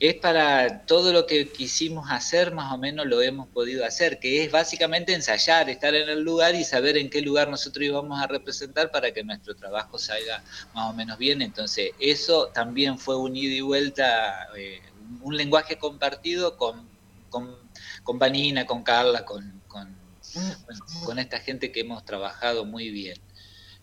es 0.00 0.14
para 0.16 0.84
todo 0.84 1.12
lo 1.12 1.26
que 1.26 1.48
quisimos 1.48 2.10
hacer, 2.10 2.52
más 2.52 2.72
o 2.72 2.78
menos 2.78 3.06
lo 3.06 3.22
hemos 3.22 3.48
podido 3.48 3.84
hacer, 3.84 4.18
que 4.18 4.44
es 4.44 4.50
básicamente 4.50 5.14
ensayar, 5.14 5.70
estar 5.70 5.94
en 5.94 6.08
el 6.08 6.20
lugar 6.20 6.54
y 6.54 6.64
saber 6.64 6.96
en 6.96 7.08
qué 7.08 7.22
lugar 7.22 7.48
nosotros 7.48 7.84
íbamos 7.84 8.20
a 8.20 8.26
representar 8.26 8.90
para 8.90 9.12
que 9.12 9.22
nuestro 9.22 9.54
trabajo 9.54 9.98
salga 9.98 10.42
más 10.74 10.90
o 10.90 10.92
menos 10.92 11.18
bien. 11.18 11.42
Entonces, 11.42 11.92
eso 11.98 12.48
también 12.48 12.98
fue 12.98 13.16
un 13.16 13.36
ida 13.36 13.54
y 13.54 13.60
vuelta, 13.60 14.23
eh, 14.56 14.80
un 15.22 15.36
lenguaje 15.36 15.78
compartido 15.78 16.56
con, 16.56 16.88
con, 17.30 17.56
con 18.02 18.18
Vanina, 18.18 18.66
con 18.66 18.82
Carla, 18.82 19.24
con, 19.24 19.62
con, 19.68 21.18
esta 21.18 21.38
gente 21.38 21.70
que 21.70 21.80
hemos 21.80 22.04
trabajado 22.04 22.64
muy 22.64 22.90
bien. 22.90 23.20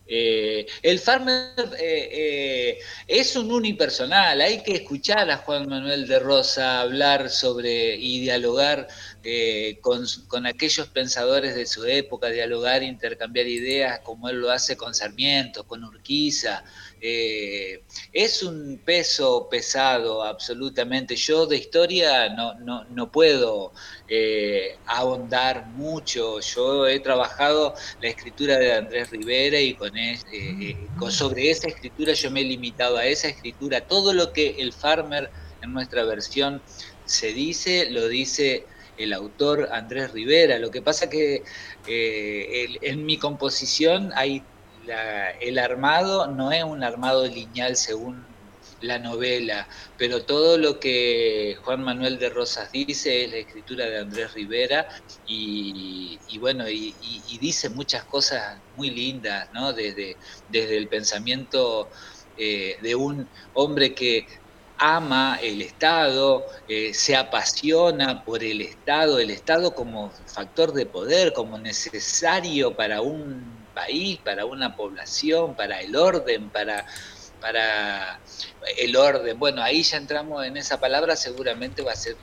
Eh, 0.07 0.65
el 0.81 0.99
farmer 0.99 1.53
eh, 1.79 2.77
es 3.07 3.35
un 3.37 3.51
unipersonal, 3.51 4.41
hay 4.41 4.61
que 4.61 4.73
escuchar 4.73 5.29
a 5.29 5.37
Juan 5.37 5.69
Manuel 5.69 6.07
de 6.07 6.19
Rosa 6.19 6.81
hablar 6.81 7.29
sobre 7.29 7.95
y 7.95 8.19
dialogar 8.19 8.87
con, 9.81 10.05
con, 10.27 10.45
aquellos 10.45 10.87
pensadores 10.87 11.55
de 11.55 11.65
su 11.65 11.85
época, 11.85 12.27
dialogar, 12.27 12.83
intercambiar 12.83 13.47
ideas 13.47 13.99
como 13.99 14.29
él 14.29 14.37
lo 14.37 14.51
hace 14.51 14.75
con 14.75 14.93
Sarmiento, 14.93 15.65
con 15.65 15.83
Urquiza, 15.83 16.63
eh, 17.03 17.83
es 18.13 18.43
un 18.43 18.79
peso 18.85 19.49
pesado, 19.49 20.23
absolutamente. 20.23 21.15
Yo 21.15 21.47
de 21.47 21.57
historia 21.57 22.29
no, 22.29 22.53
no, 22.59 22.83
no 22.85 23.11
puedo 23.11 23.73
eh, 24.07 24.77
ahondar 24.85 25.65
mucho. 25.67 26.39
Yo 26.41 26.87
he 26.87 26.99
trabajado 26.99 27.73
la 28.01 28.07
escritura 28.07 28.59
de 28.59 28.73
Andrés 28.73 29.09
Rivera 29.09 29.59
y 29.59 29.73
con, 29.73 29.97
eh, 29.97 30.77
sobre 31.09 31.49
esa 31.49 31.67
escritura 31.69 32.13
yo 32.13 32.29
me 32.29 32.41
he 32.41 32.43
limitado 32.43 32.97
a 32.97 33.05
esa 33.07 33.29
escritura. 33.29 33.81
Todo 33.87 34.13
lo 34.13 34.31
que 34.31 34.57
el 34.59 34.71
farmer 34.71 35.31
en 35.63 35.73
nuestra 35.73 36.03
versión 36.03 36.61
se 37.05 37.33
dice, 37.33 37.89
lo 37.89 38.07
dice 38.07 38.65
el 38.97 39.13
autor 39.13 39.69
Andrés 39.71 40.11
Rivera. 40.11 40.59
Lo 40.59 40.71
que 40.71 40.81
pasa 40.81 41.09
que 41.09 41.43
en 41.87 43.05
mi 43.05 43.17
composición 43.17 44.11
hay 44.15 44.43
el 45.39 45.59
armado 45.59 46.27
no 46.27 46.51
es 46.51 46.63
un 46.63 46.83
armado 46.83 47.27
lineal 47.27 47.75
según 47.75 48.25
la 48.81 48.97
novela, 48.97 49.67
pero 49.97 50.23
todo 50.23 50.57
lo 50.57 50.79
que 50.79 51.55
Juan 51.63 51.83
Manuel 51.83 52.17
de 52.17 52.29
Rosas 52.29 52.71
dice 52.71 53.25
es 53.25 53.31
la 53.31 53.37
escritura 53.37 53.85
de 53.85 53.99
Andrés 53.99 54.33
Rivera 54.33 54.87
y, 55.27 56.19
bueno, 56.39 56.67
y, 56.67 56.95
dice 57.39 57.69
muchas 57.69 58.03
cosas 58.05 58.59
muy 58.75 58.89
lindas, 58.89 59.49
¿no? 59.53 59.73
Desde, 59.73 60.17
desde 60.49 60.77
el 60.77 60.87
pensamiento 60.87 61.89
eh, 62.37 62.77
de 62.81 62.95
un 62.95 63.27
hombre 63.53 63.93
que 63.93 64.25
ama 64.81 65.37
el 65.43 65.61
Estado, 65.61 66.43
eh, 66.67 66.91
se 66.91 67.15
apasiona 67.15 68.25
por 68.25 68.43
el 68.43 68.61
Estado, 68.61 69.19
el 69.19 69.29
Estado 69.29 69.75
como 69.75 70.09
factor 70.25 70.73
de 70.73 70.87
poder, 70.87 71.33
como 71.33 71.59
necesario 71.59 72.75
para 72.75 73.01
un 73.01 73.45
país, 73.75 74.17
para 74.25 74.45
una 74.45 74.75
población, 74.75 75.55
para 75.55 75.81
el 75.81 75.95
orden, 75.95 76.49
para, 76.49 76.87
para 77.39 78.19
el 78.75 78.95
orden. 78.95 79.37
Bueno, 79.37 79.61
ahí 79.61 79.83
ya 79.83 79.97
entramos 79.97 80.43
en 80.43 80.57
esa 80.57 80.79
palabra, 80.79 81.15
seguramente 81.15 81.83
va 81.83 81.91
a 81.91 81.95
ser 81.95 82.15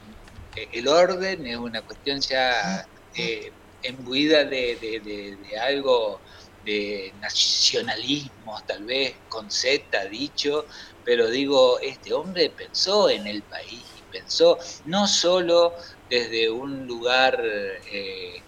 eh, 0.56 0.68
el 0.72 0.88
orden, 0.88 1.46
es 1.46 1.56
una 1.56 1.82
cuestión 1.82 2.20
ya 2.20 2.84
eh, 3.14 3.52
embuida 3.84 4.44
de, 4.44 5.38
algo 5.62 6.20
de 6.68 7.14
nacionalismo, 7.16 8.54
tal 8.66 8.84
vez 8.84 9.22
con 9.28 9.50
Z 9.50 10.04
dicho, 10.10 10.66
pero 11.02 11.28
digo, 11.30 11.80
este 11.80 12.12
hombre 12.12 12.50
pensó 12.50 13.08
en 13.08 13.26
el 13.26 13.44
país 13.44 13.96
y 13.96 14.02
pensó 14.04 14.58
no 14.84 15.06
solo 15.08 15.72
desde 16.08 16.50
un 16.50 16.86
lugar 16.86 17.42
eh, 17.90 18.44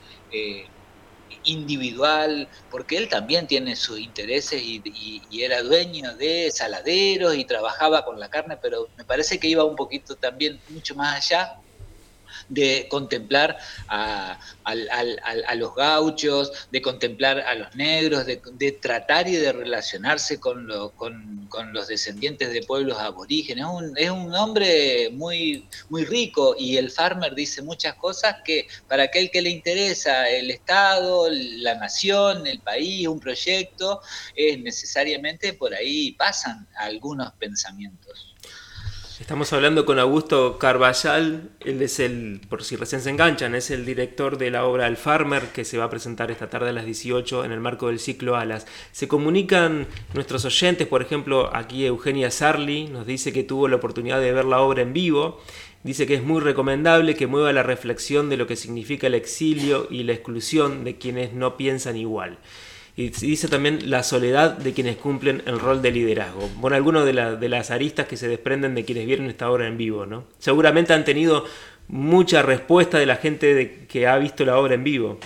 individual, 1.44 2.50
porque 2.68 2.98
él 2.98 3.08
también 3.08 3.46
tiene 3.46 3.74
sus 3.76 3.98
intereses 3.98 4.60
y, 4.62 4.82
era 5.42 5.62
dueño 5.62 6.14
de 6.16 6.50
saladeros 6.50 7.34
y 7.36 7.46
trabajaba 7.46 8.04
con 8.04 8.20
la 8.20 8.28
carne, 8.28 8.58
pero 8.60 8.92
me 8.96 9.04
parece 9.06 9.38
que 9.40 9.48
iba 9.48 9.64
un 9.64 9.76
poquito 9.76 10.16
también 10.16 10.62
mucho 10.68 10.94
más 10.94 11.16
allá 11.16 11.50
de 12.50 12.86
contemplar 12.90 13.56
a, 13.88 14.38
los 15.56 15.74
gauchos, 15.74 16.68
de 16.70 16.82
contemplar 16.82 17.40
a 17.40 17.54
los 17.54 17.74
negros, 17.74 18.26
de, 18.26 18.72
tratar 18.72 19.28
y 19.28 19.36
de 19.36 19.52
relacionarse 19.52 20.38
con, 20.38 20.68
con, 20.96 21.72
los 21.72 21.88
descendientes 21.88 22.52
de 22.52 22.62
pueblos 22.62 22.98
aborígenes. 22.98 23.64
Es 23.64 23.70
un, 23.70 23.98
es 23.98 24.10
un, 24.10 24.34
hombre 24.34 25.10
muy, 25.12 25.68
muy 25.88 26.04
rico 26.04 26.54
y 26.58 26.76
el 26.76 26.90
farmer 26.90 27.34
dice 27.34 27.62
muchas 27.62 27.94
cosas 27.94 28.36
que 28.44 28.66
para 28.88 29.04
aquel 29.04 29.30
que 29.30 29.42
le 29.42 29.50
interesa 29.50 30.28
el 30.28 30.50
Estado, 30.50 31.28
la 31.30 31.74
nación, 31.76 32.46
el 32.46 32.60
país, 32.60 33.06
un 33.06 33.20
proyecto, 33.20 34.00
es 34.34 34.58
necesariamente 34.58 35.52
por 35.52 35.74
ahí 35.74 36.12
pasan 36.12 36.66
algunos 36.76 37.32
pensamientos. 37.34 38.34
Estamos 39.20 39.52
hablando 39.52 39.84
con 39.84 39.98
Augusto 39.98 40.56
Carballal, 40.58 41.50
él 41.60 41.82
es 41.82 42.00
el, 42.00 42.40
por 42.48 42.64
si 42.64 42.74
recién 42.76 43.02
se 43.02 43.10
enganchan, 43.10 43.54
es 43.54 43.70
el 43.70 43.84
director 43.84 44.38
de 44.38 44.50
la 44.50 44.64
obra 44.64 44.86
El 44.86 44.96
Farmer 44.96 45.48
que 45.48 45.66
se 45.66 45.76
va 45.76 45.84
a 45.84 45.90
presentar 45.90 46.30
esta 46.30 46.48
tarde 46.48 46.70
a 46.70 46.72
las 46.72 46.86
18 46.86 47.44
en 47.44 47.52
el 47.52 47.60
marco 47.60 47.88
del 47.88 47.98
ciclo 47.98 48.36
Alas. 48.36 48.66
Se 48.92 49.08
comunican 49.08 49.86
nuestros 50.14 50.46
oyentes, 50.46 50.88
por 50.88 51.02
ejemplo, 51.02 51.54
aquí 51.54 51.84
Eugenia 51.84 52.30
Sarli 52.30 52.88
nos 52.88 53.06
dice 53.06 53.30
que 53.30 53.44
tuvo 53.44 53.68
la 53.68 53.76
oportunidad 53.76 54.20
de 54.20 54.32
ver 54.32 54.46
la 54.46 54.62
obra 54.62 54.80
en 54.80 54.94
vivo, 54.94 55.42
dice 55.84 56.06
que 56.06 56.14
es 56.14 56.22
muy 56.22 56.40
recomendable 56.40 57.14
que 57.14 57.26
mueva 57.26 57.52
la 57.52 57.62
reflexión 57.62 58.30
de 58.30 58.38
lo 58.38 58.46
que 58.46 58.56
significa 58.56 59.06
el 59.06 59.14
exilio 59.14 59.86
y 59.90 60.02
la 60.04 60.14
exclusión 60.14 60.82
de 60.82 60.96
quienes 60.96 61.34
no 61.34 61.58
piensan 61.58 61.98
igual. 61.98 62.38
Y 62.96 63.08
dice 63.10 63.48
también 63.48 63.88
la 63.88 64.02
soledad 64.02 64.58
de 64.58 64.72
quienes 64.72 64.96
cumplen 64.96 65.42
el 65.46 65.58
rol 65.58 65.80
de 65.80 65.90
liderazgo. 65.90 66.50
Bueno, 66.56 66.76
algunas 66.76 67.04
de, 67.04 67.12
de 67.12 67.48
las 67.48 67.70
aristas 67.70 68.06
que 68.06 68.16
se 68.16 68.28
desprenden 68.28 68.74
de 68.74 68.84
quienes 68.84 69.06
vieron 69.06 69.26
esta 69.26 69.50
obra 69.50 69.66
en 69.66 69.78
vivo, 69.78 70.06
¿no? 70.06 70.24
Seguramente 70.38 70.92
han 70.92 71.04
tenido 71.04 71.44
mucha 71.88 72.42
respuesta 72.42 72.98
de 72.98 73.06
la 73.06 73.16
gente 73.16 73.54
de, 73.54 73.86
que 73.86 74.06
ha 74.06 74.16
visto 74.18 74.44
la 74.44 74.58
obra 74.58 74.74
en 74.74 74.84
vivo. 74.84 75.18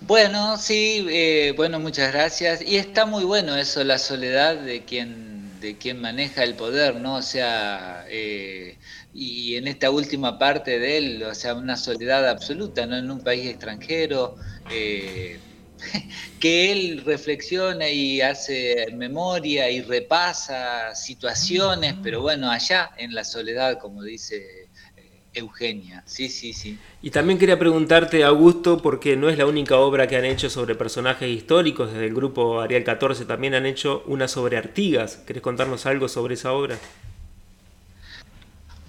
Bueno, 0.00 0.56
sí, 0.56 1.06
eh, 1.10 1.52
bueno, 1.56 1.78
muchas 1.78 2.12
gracias. 2.12 2.62
Y 2.62 2.76
está 2.76 3.04
muy 3.04 3.24
bueno 3.24 3.56
eso, 3.56 3.84
la 3.84 3.98
soledad 3.98 4.56
de 4.56 4.84
quien, 4.84 5.60
de 5.60 5.76
quien 5.76 6.00
maneja 6.00 6.42
el 6.42 6.54
poder, 6.54 6.96
¿no? 6.96 7.16
O 7.16 7.22
sea, 7.22 8.06
eh, 8.08 8.78
y 9.12 9.56
en 9.56 9.68
esta 9.68 9.90
última 9.90 10.38
parte 10.38 10.78
de 10.78 10.96
él, 10.96 11.22
o 11.24 11.34
sea, 11.34 11.54
una 11.54 11.76
soledad 11.76 12.28
absoluta, 12.28 12.86
¿no? 12.86 12.96
En 12.96 13.10
un 13.10 13.20
país 13.22 13.46
extranjero. 13.46 14.36
Eh, 14.70 15.38
que 16.40 16.72
él 16.72 17.02
reflexiona 17.04 17.88
y 17.88 18.20
hace 18.20 18.86
memoria 18.94 19.70
y 19.70 19.82
repasa 19.82 20.94
situaciones, 20.94 21.94
pero 22.02 22.20
bueno, 22.20 22.50
allá 22.50 22.90
en 22.96 23.14
la 23.14 23.24
soledad, 23.24 23.78
como 23.78 24.02
dice 24.02 24.68
eh, 24.96 25.22
Eugenia, 25.34 26.02
sí, 26.06 26.28
sí, 26.28 26.52
sí. 26.52 26.78
Y 27.02 27.10
también 27.10 27.38
quería 27.38 27.58
preguntarte, 27.58 28.24
Augusto, 28.24 28.80
porque 28.82 29.16
no 29.16 29.28
es 29.28 29.38
la 29.38 29.46
única 29.46 29.76
obra 29.78 30.06
que 30.06 30.16
han 30.16 30.24
hecho 30.24 30.50
sobre 30.50 30.74
personajes 30.74 31.28
históricos, 31.28 31.92
desde 31.92 32.06
el 32.06 32.14
grupo 32.14 32.60
Ariel 32.60 32.84
14 32.84 33.24
también 33.24 33.54
han 33.54 33.66
hecho 33.66 34.02
una 34.06 34.28
sobre 34.28 34.56
Artigas. 34.56 35.16
¿Querés 35.26 35.42
contarnos 35.42 35.86
algo 35.86 36.08
sobre 36.08 36.34
esa 36.34 36.52
obra? 36.52 36.78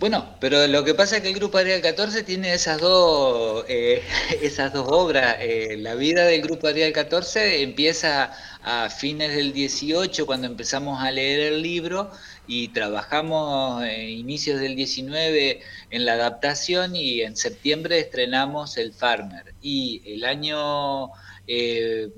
Bueno, 0.02 0.36
pero 0.40 0.66
lo 0.66 0.84
que 0.84 0.96
pasa 0.96 1.18
es 1.18 1.22
que 1.22 1.28
el 1.30 1.36
Grupo 1.36 1.60
Ariel 1.60 1.80
14 1.80 2.24
tiene 2.24 2.52
esas 2.56 2.82
dos, 2.82 3.64
eh, 3.68 4.02
esas 4.42 4.74
dos 4.74 4.88
obras. 4.90 5.36
Eh, 5.40 5.78
la 5.78 5.94
vida 5.94 6.26
del 6.26 6.42
Grupo 6.42 6.68
Ariel 6.68 6.92
14 6.92 7.62
empieza 7.62 8.34
a 8.64 8.90
fines 8.90 9.36
del 9.36 9.54
18, 9.54 10.26
cuando 10.26 10.48
empezamos 10.48 11.04
a 11.04 11.12
leer 11.12 11.54
el 11.54 11.62
libro, 11.62 12.10
y 12.48 12.70
trabajamos 12.70 13.84
a 13.84 13.94
inicios 13.94 14.60
del 14.60 14.76
19 14.76 15.62
en 15.92 16.06
la 16.06 16.14
adaptación 16.14 16.96
y 16.96 17.22
en 17.22 17.36
septiembre 17.38 18.00
estrenamos 18.00 18.78
El 18.78 18.94
Farmer. 18.94 19.54
Y 19.62 20.02
el 20.04 20.26
año... 20.26 21.12
Eh, 21.46 22.10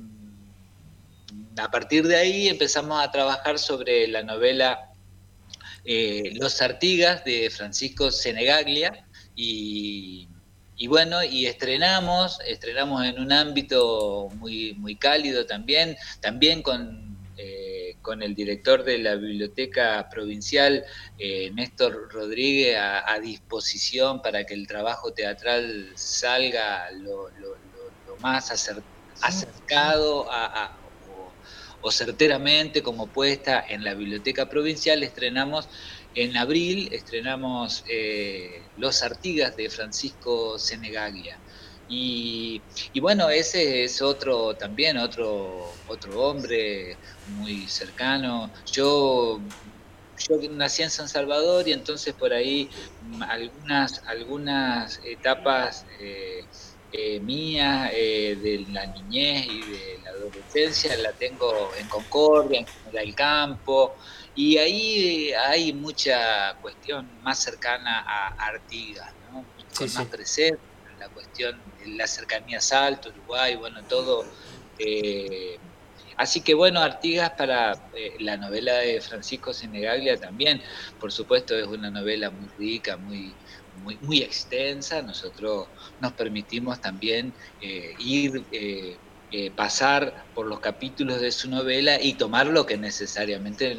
a 1.57 1.69
partir 1.69 2.07
de 2.07 2.15
ahí 2.15 2.47
empezamos 2.47 3.03
a 3.03 3.11
trabajar 3.11 3.59
sobre 3.59 4.07
la 4.07 4.23
novela 4.23 4.92
eh, 5.85 6.31
Los 6.35 6.61
Artigas 6.61 7.23
de 7.25 7.49
Francisco 7.49 8.11
Senegaglia 8.11 9.05
y, 9.35 10.27
bueno, 10.87 11.23
y 11.23 11.45
estrenamos, 11.45 12.39
estrenamos 12.45 13.05
en 13.05 13.19
un 13.19 13.31
ámbito 13.31 14.29
muy, 14.35 14.73
muy 14.73 14.95
cálido 14.95 15.45
también, 15.45 15.95
también 16.19 16.61
con, 16.61 17.17
eh, 17.37 17.95
con 18.01 18.21
el 18.21 18.35
director 18.35 18.83
de 18.83 18.97
la 18.99 19.15
Biblioteca 19.15 20.09
Provincial, 20.09 20.83
eh, 21.17 21.51
Néstor 21.53 22.09
Rodríguez, 22.11 22.77
a, 22.77 23.19
disposición 23.19 24.21
para 24.21 24.45
que 24.45 24.53
el 24.53 24.67
trabajo 24.67 25.13
teatral 25.13 25.91
salga 25.95 26.91
lo, 26.91 27.29
más 28.19 28.51
acercado 29.21 30.31
a 30.31 30.82
o 31.83 31.91
certeramente 31.91 32.81
como 32.81 33.07
puesta 33.07 33.63
en 33.67 33.83
la 33.83 33.93
Biblioteca 33.93 34.49
Provincial, 34.49 35.03
estrenamos 35.03 35.67
en 36.15 36.37
abril, 36.37 36.89
estrenamos 36.93 37.83
eh, 37.89 38.61
Los 38.77 39.03
Artigas 39.03 39.57
de 39.57 39.69
Francisco 39.69 40.57
Senegaglia. 40.57 41.37
Y, 41.89 42.61
bueno, 43.01 43.29
ese 43.29 43.83
es 43.83 44.01
otro 44.01 44.55
también, 44.55 44.97
otro, 44.97 45.73
otro 45.87 46.21
hombre 46.21 46.97
muy 47.27 47.67
cercano. 47.67 48.51
Yo, 48.71 49.41
yo 50.17 50.49
nací 50.51 50.83
en 50.83 50.89
San 50.89 51.09
Salvador 51.09 51.67
y 51.67 51.73
entonces 51.73 52.13
por 52.13 52.33
ahí 52.33 52.69
algunas, 53.27 54.01
algunas 54.07 55.01
etapas... 55.03 55.85
Eh, 55.99 56.45
eh, 56.95 57.19
mía, 57.19 57.89
eh, 57.91 58.35
de 58.35 58.67
la 58.71 58.85
niñez 58.85 59.47
y 59.47 59.61
de 59.61 59.99
la 60.03 60.11
adolescencia, 60.11 60.95
la 60.97 61.11
tengo 61.11 61.71
en 61.75 61.87
Concordia, 61.87 62.59
en 62.59 62.97
el 62.99 63.15
Campo, 63.15 63.95
y 64.35 64.57
ahí 64.59 65.33
hay 65.33 65.73
mucha 65.73 66.55
cuestión 66.61 67.19
más 67.23 67.39
cercana 67.39 68.01
a 68.07 68.27
Artigas, 68.45 69.11
¿no? 69.31 69.43
con 69.75 69.91
más 69.91 70.05
presente, 70.05 70.59
la 70.99 71.09
cuestión 71.09 71.59
de 71.79 71.87
la 71.95 72.05
cercanía 72.05 72.59
a 72.59 72.61
Salto, 72.61 73.09
Uruguay, 73.09 73.55
bueno, 73.55 73.83
todo. 73.85 74.23
Eh, 74.77 75.57
así 76.17 76.41
que 76.41 76.53
bueno, 76.53 76.79
Artigas 76.79 77.31
para 77.31 77.89
la 78.19 78.37
novela 78.37 78.73
de 78.75 79.01
Francisco 79.01 79.51
Senegaglia 79.51 80.19
también, 80.19 80.61
por 80.99 81.11
supuesto, 81.11 81.57
es 81.57 81.65
una 81.65 81.89
novela 81.89 82.29
muy 82.29 82.49
rica, 82.49 82.97
muy, 82.97 83.33
muy, 83.83 84.21
extensa. 84.21 85.01
Nosotros 85.01 85.67
nos 85.99 86.13
permitimos 86.13 86.79
también 86.81 87.33
eh, 87.61 87.93
ir, 87.99 88.43
eh, 88.51 88.97
eh, 89.31 89.51
pasar 89.51 90.25
por 90.33 90.45
los 90.47 90.59
capítulos 90.59 91.21
de 91.21 91.31
su 91.31 91.49
novela 91.49 92.01
y 92.01 92.13
tomar 92.13 92.47
lo 92.47 92.65
que 92.65 92.77
necesariamente 92.77 93.77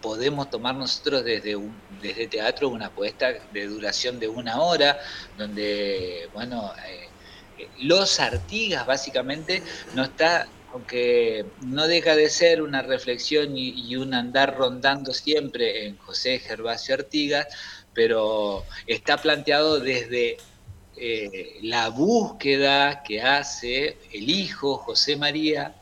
podemos 0.00 0.50
tomar 0.50 0.74
nosotros 0.74 1.24
desde, 1.24 1.54
un, 1.56 1.74
desde 2.00 2.26
teatro, 2.26 2.68
una 2.68 2.86
apuesta 2.86 3.32
de 3.52 3.66
duración 3.66 4.18
de 4.18 4.28
una 4.28 4.60
hora, 4.60 4.98
donde, 5.38 6.28
bueno, 6.34 6.72
los 7.78 8.18
Artigas 8.18 8.84
básicamente 8.84 9.62
no 9.94 10.04
está 10.04 10.48
aunque 10.72 11.44
no 11.60 11.86
deja 11.86 12.16
de 12.16 12.30
ser 12.30 12.62
una 12.62 12.82
reflexión 12.82 13.56
y, 13.56 13.74
y, 13.76 13.96
un 13.96 14.14
andar 14.14 14.56
rondando 14.56 15.12
siempre 15.12 15.86
en 15.86 15.98
José 15.98 16.38
Gervasio 16.38 16.94
Artigas, 16.94 17.46
pero 17.94 18.64
está 18.86 19.16
planteado 19.16 19.80
desde 19.80 20.38
eh, 20.96 21.58
la 21.62 21.88
búsqueda 21.88 23.02
que 23.02 23.22
hace 23.22 23.96
el 24.12 24.28
hijo 24.28 24.76
José 24.76 25.16
María 25.16 25.74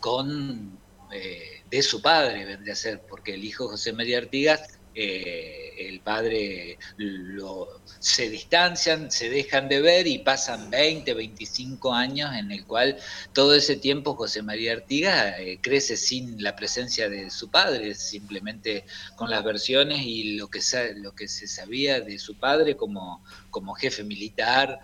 con, 0.00 0.78
eh, 1.12 1.62
de 1.68 1.82
su 1.82 2.00
padre, 2.00 2.44
vendría 2.44 2.72
a 2.72 2.76
ser, 2.76 3.00
porque 3.08 3.34
el 3.34 3.44
hijo 3.44 3.68
José 3.68 3.92
María 3.92 4.18
Artigas 4.18 4.78
eh, 4.94 5.65
el 5.78 6.00
padre 6.00 6.78
lo, 6.96 7.80
se 7.98 8.28
distancian, 8.30 9.10
se 9.10 9.30
dejan 9.30 9.68
de 9.68 9.80
ver 9.80 10.06
y 10.06 10.18
pasan 10.18 10.70
20, 10.70 11.14
25 11.14 11.92
años 11.92 12.30
en 12.34 12.52
el 12.52 12.64
cual 12.66 12.96
todo 13.32 13.54
ese 13.54 13.76
tiempo 13.76 14.14
José 14.14 14.42
María 14.42 14.72
Artigas 14.72 15.34
eh, 15.38 15.58
crece 15.60 15.96
sin 15.96 16.42
la 16.42 16.56
presencia 16.56 17.08
de 17.08 17.30
su 17.30 17.50
padre, 17.50 17.94
simplemente 17.94 18.84
con 19.16 19.30
las 19.30 19.44
versiones 19.44 20.02
y 20.02 20.36
lo 20.36 20.48
que, 20.48 20.60
lo 20.96 21.14
que 21.14 21.28
se 21.28 21.46
sabía 21.46 22.00
de 22.00 22.18
su 22.18 22.38
padre 22.38 22.76
como, 22.76 23.22
jefe 23.78 24.04
militar. 24.04 24.80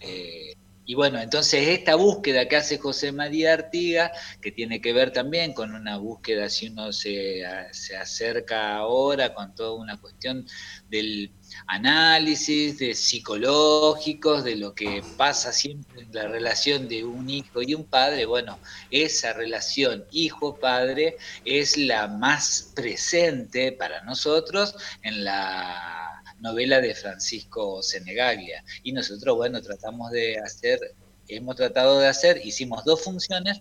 Eh, 0.00 0.56
y 0.86 0.94
bueno, 0.94 1.20
entonces 1.20 1.66
esta 1.68 1.96
búsqueda 1.96 2.46
que 2.46 2.56
hace 2.56 2.78
José 2.78 3.10
María 3.10 3.54
Artiga, 3.54 4.12
que 4.40 4.52
tiene 4.52 4.80
que 4.80 4.92
ver 4.92 5.12
también 5.12 5.52
con 5.52 5.74
una 5.74 5.96
búsqueda, 5.96 6.48
si 6.48 6.68
uno 6.68 6.92
se, 6.92 7.42
se 7.72 7.96
acerca 7.96 8.76
ahora 8.76 9.34
con 9.34 9.52
toda 9.56 9.72
una 9.74 10.00
cuestión 10.00 10.46
del 10.88 11.32
análisis, 11.66 12.78
de 12.78 12.94
psicológicos, 12.94 14.44
de 14.44 14.54
lo 14.54 14.74
que 14.74 15.02
pasa 15.16 15.52
siempre 15.52 16.02
en 16.02 16.12
la 16.12 16.28
relación 16.28 16.86
de 16.88 17.04
un 17.04 17.28
hijo 17.30 17.62
y 17.62 17.74
un 17.74 17.84
padre, 17.84 18.24
bueno, 18.24 18.58
esa 18.92 19.32
relación 19.32 20.04
hijo-padre 20.12 21.16
es 21.44 21.76
la 21.76 22.06
más 22.06 22.72
presente 22.76 23.72
para 23.72 24.02
nosotros 24.04 24.76
en 25.02 25.24
la 25.24 26.05
novela 26.40 26.80
de 26.80 26.94
Francisco 26.94 27.82
Senegaglia. 27.82 28.64
Y 28.82 28.92
nosotros, 28.92 29.36
bueno, 29.36 29.60
tratamos 29.62 30.10
de 30.10 30.38
hacer, 30.38 30.94
hemos 31.28 31.56
tratado 31.56 31.98
de 31.98 32.08
hacer, 32.08 32.40
hicimos 32.44 32.84
dos 32.84 33.02
funciones 33.02 33.60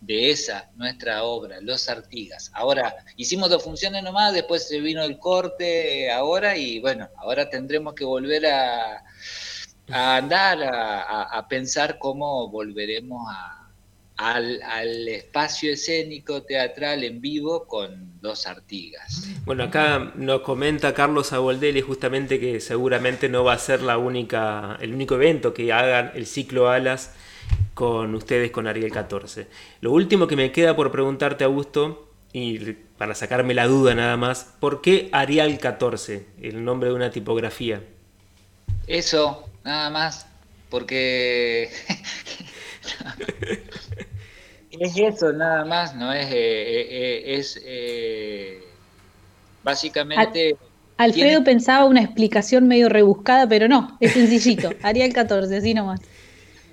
de 0.00 0.30
esa, 0.30 0.70
nuestra 0.76 1.24
obra, 1.24 1.60
Los 1.60 1.88
Artigas. 1.88 2.50
Ahora, 2.54 2.94
hicimos 3.16 3.50
dos 3.50 3.62
funciones 3.62 4.02
nomás, 4.02 4.34
después 4.34 4.68
se 4.68 4.80
vino 4.80 5.02
el 5.02 5.18
corte 5.18 6.10
ahora 6.10 6.56
y 6.56 6.80
bueno, 6.80 7.08
ahora 7.16 7.48
tendremos 7.48 7.94
que 7.94 8.04
volver 8.04 8.46
a, 8.46 9.02
andar, 9.88 10.58
a 10.62 11.46
pensar 11.48 11.98
cómo 11.98 12.48
volveremos 12.48 13.26
a, 13.30 13.55
al, 14.16 15.08
espacio 15.08 15.72
escénico 15.72 16.42
teatral 16.42 17.04
en 17.04 17.20
vivo 17.20 17.66
con 17.66 18.20
dos 18.20 18.46
Artigas. 18.46 19.28
Bueno, 19.44 19.64
acá 19.64 20.12
nos 20.16 20.40
comenta 20.40 20.94
Carlos 20.94 21.32
Aboldelli 21.32 21.80
justamente 21.80 22.40
que 22.40 22.60
seguramente 22.60 23.28
no 23.28 23.44
va 23.44 23.52
a 23.52 23.58
ser 23.58 23.82
la 23.82 23.98
única, 23.98 24.78
el 24.80 24.94
único 24.94 25.16
evento 25.16 25.52
que 25.52 25.72
hagan 25.72 26.12
el 26.14 26.26
ciclo 26.26 26.70
Alas 26.70 27.14
con 27.74 28.14
ustedes 28.14 28.50
con 28.50 28.66
Ariel 28.66 28.90
14. 28.90 29.46
Lo 29.80 29.92
último 29.92 30.26
que 30.26 30.36
me 30.36 30.50
queda 30.50 30.74
por 30.74 30.90
preguntarte, 30.90 31.44
Augusto, 31.44 32.10
y 32.32 32.72
para 32.98 33.14
sacarme 33.14 33.54
la 33.54 33.66
duda 33.66 33.94
nada 33.94 34.16
más, 34.16 34.54
¿por 34.60 34.80
qué 34.80 35.10
Arial 35.12 35.58
14, 35.58 36.26
el 36.40 36.64
nombre 36.64 36.88
de 36.88 36.94
una 36.94 37.10
tipografía? 37.10 37.82
Eso, 38.86 39.44
nada 39.62 39.90
más, 39.90 40.26
porque 40.70 41.70
es 44.70 44.96
eso, 44.96 45.32
nada 45.32 45.64
más, 45.64 45.94
no 45.94 46.12
es, 46.12 46.26
eh, 46.26 46.32
eh, 46.32 46.86
eh, 46.90 47.36
es 47.38 47.60
básicamente... 49.62 50.56
Alfredo 50.98 51.44
pensaba 51.44 51.84
una 51.84 52.02
explicación 52.02 52.66
medio 52.66 52.88
rebuscada, 52.88 53.46
pero 53.46 53.68
no, 53.68 53.98
es 54.00 54.12
sencillito. 54.12 54.70
Haría 54.82 55.04
el 55.04 55.12
14, 55.12 55.54
así 55.54 55.74
nomás. 55.74 56.00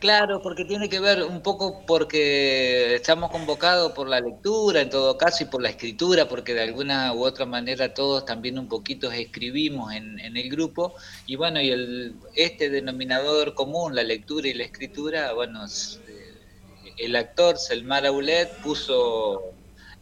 Claro, 0.03 0.41
porque 0.41 0.65
tiene 0.65 0.89
que 0.89 0.99
ver 0.99 1.23
un 1.23 1.41
poco 1.41 1.85
porque 1.87 2.93
estamos 2.95 3.31
convocados 3.31 3.93
por 3.93 4.09
la 4.09 4.19
lectura 4.19 4.81
en 4.81 4.89
todo 4.89 5.17
caso 5.17 5.43
y 5.43 5.47
por 5.47 5.61
la 5.61 5.69
escritura, 5.69 6.27
porque 6.27 6.53
de 6.53 6.61
alguna 6.61 7.13
u 7.13 7.23
otra 7.23 7.45
manera 7.45 7.93
todos 7.93 8.25
también 8.25 8.59
un 8.59 8.67
poquito 8.67 9.09
escribimos 9.09 9.93
en, 9.93 10.19
en 10.19 10.35
el 10.35 10.49
grupo 10.49 10.93
y 11.25 11.37
bueno, 11.37 11.61
y 11.61 11.69
el, 11.69 12.15
este 12.35 12.69
denominador 12.69 13.53
común, 13.53 13.95
la 13.95 14.03
lectura 14.03 14.49
y 14.49 14.53
la 14.53 14.65
escritura, 14.65 15.31
bueno, 15.31 15.65
el 16.97 17.15
actor 17.15 17.57
Selmar 17.57 18.05
Aulet 18.05 18.49
puso 18.61 19.41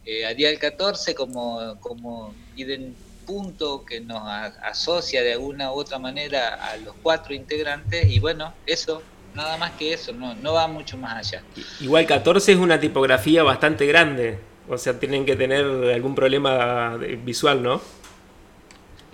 eh, 0.04 0.24
a 0.24 0.30
Arial 0.30 0.58
14 0.58 1.14
como, 1.14 1.78
como 1.80 2.34
punto 3.26 3.84
que 3.84 4.00
nos 4.00 4.22
asocia 4.62 5.22
de 5.22 5.32
alguna 5.34 5.72
u 5.72 5.76
otra 5.76 5.98
manera 5.98 6.54
a 6.54 6.76
los 6.78 6.94
cuatro 7.02 7.34
integrantes 7.34 8.10
y 8.10 8.18
bueno, 8.18 8.52
eso, 8.66 9.02
nada 9.34 9.56
más 9.56 9.72
que 9.72 9.92
eso, 9.92 10.12
no, 10.12 10.34
no 10.34 10.54
va 10.54 10.66
mucho 10.66 10.96
más 10.96 11.14
allá. 11.14 11.42
Igual 11.80 12.06
14 12.06 12.52
es 12.52 12.58
una 12.58 12.80
tipografía 12.80 13.42
bastante 13.42 13.86
grande, 13.86 14.38
o 14.68 14.76
sea, 14.76 14.98
tienen 14.98 15.24
que 15.24 15.36
tener 15.36 15.64
algún 15.64 16.14
problema 16.14 16.96
visual, 16.96 17.62
¿no? 17.62 17.80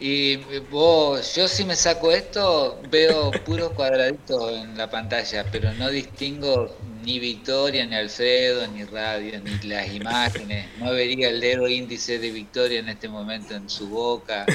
Y 0.00 0.37
vos, 0.70 1.34
yo 1.34 1.48
si 1.48 1.64
me 1.64 1.74
saco 1.74 2.12
esto, 2.12 2.80
veo 2.88 3.32
puros 3.44 3.72
cuadraditos 3.72 4.52
en 4.52 4.78
la 4.78 4.88
pantalla, 4.88 5.44
pero 5.50 5.72
no 5.72 5.90
distingo 5.90 6.72
ni 7.02 7.18
Victoria, 7.18 7.84
ni 7.84 7.96
Alfredo, 7.96 8.66
ni 8.68 8.84
Radio, 8.84 9.40
ni 9.40 9.68
las 9.68 9.92
imágenes. 9.92 10.68
No 10.78 10.92
vería 10.92 11.30
el 11.30 11.40
dedo 11.40 11.66
índice 11.66 12.20
de 12.20 12.30
Victoria 12.30 12.78
en 12.78 12.88
este 12.88 13.08
momento 13.08 13.54
en 13.54 13.68
su 13.68 13.88
boca. 13.88 14.46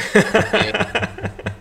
Eh, 0.53 0.71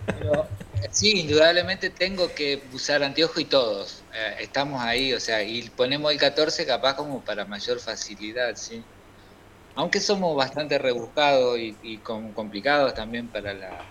pero, 0.07 0.47
sí, 0.91 1.21
indudablemente 1.21 1.91
tengo 1.91 2.33
que 2.35 2.63
usar 2.73 3.03
anteojo 3.03 3.41
y 3.41 3.47
todos. 3.47 4.03
Eh, 4.15 4.37
estamos 4.41 4.81
ahí, 4.81 5.13
o 5.13 5.19
sea, 5.19 5.43
y 5.43 5.63
ponemos 5.71 6.13
el 6.13 6.19
14 6.19 6.67
capaz 6.67 6.95
como 6.95 7.21
para 7.25 7.45
mayor 7.47 7.81
facilidad, 7.81 8.55
¿sí? 8.55 8.83
Aunque 9.75 10.01
somos 10.01 10.37
bastante 10.37 10.79
rebuscados 10.79 11.59
y, 11.59 12.01
complicados 12.03 12.95
también 12.95 13.31
para 13.31 13.55
la 13.55 13.89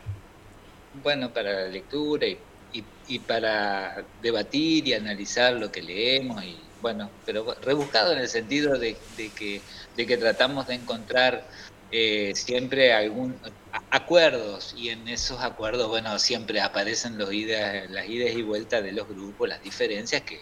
bueno 0.94 1.34
para 1.34 1.54
la 1.54 1.68
lectura 1.68 2.28
y, 2.28 3.20
para 3.20 4.08
debatir 4.22 4.88
y 4.88 4.94
analizar 4.94 5.54
lo 5.54 5.72
que 5.72 5.82
leemos 5.82 6.44
y 6.44 6.72
bueno 6.80 7.12
pero 7.26 7.54
rebuscado 7.62 8.14
en 8.14 8.20
el 8.20 8.30
sentido 8.30 8.78
de, 8.80 8.98
que 9.36 9.66
de 9.96 10.06
que 10.06 10.18
tratamos 10.18 10.68
de 10.68 10.76
encontrar 10.76 11.48
eh, 11.90 12.32
siempre 12.36 12.94
algún 12.94 13.42
acuerdos 13.90 14.74
y 14.74 14.90
en 14.90 15.08
esos 15.10 15.42
acuerdos 15.42 15.90
bueno 15.90 16.18
siempre 16.20 16.62
aparecen 16.62 17.18
los 17.18 17.34
ideas, 17.34 17.90
las 17.90 18.08
idas 18.08 18.34
y 18.34 18.44
vueltas 18.44 18.84
de 18.84 18.94
los 18.94 19.08
grupos 19.08 19.50
las 19.50 19.62
diferencias 19.62 20.22
que, 20.24 20.40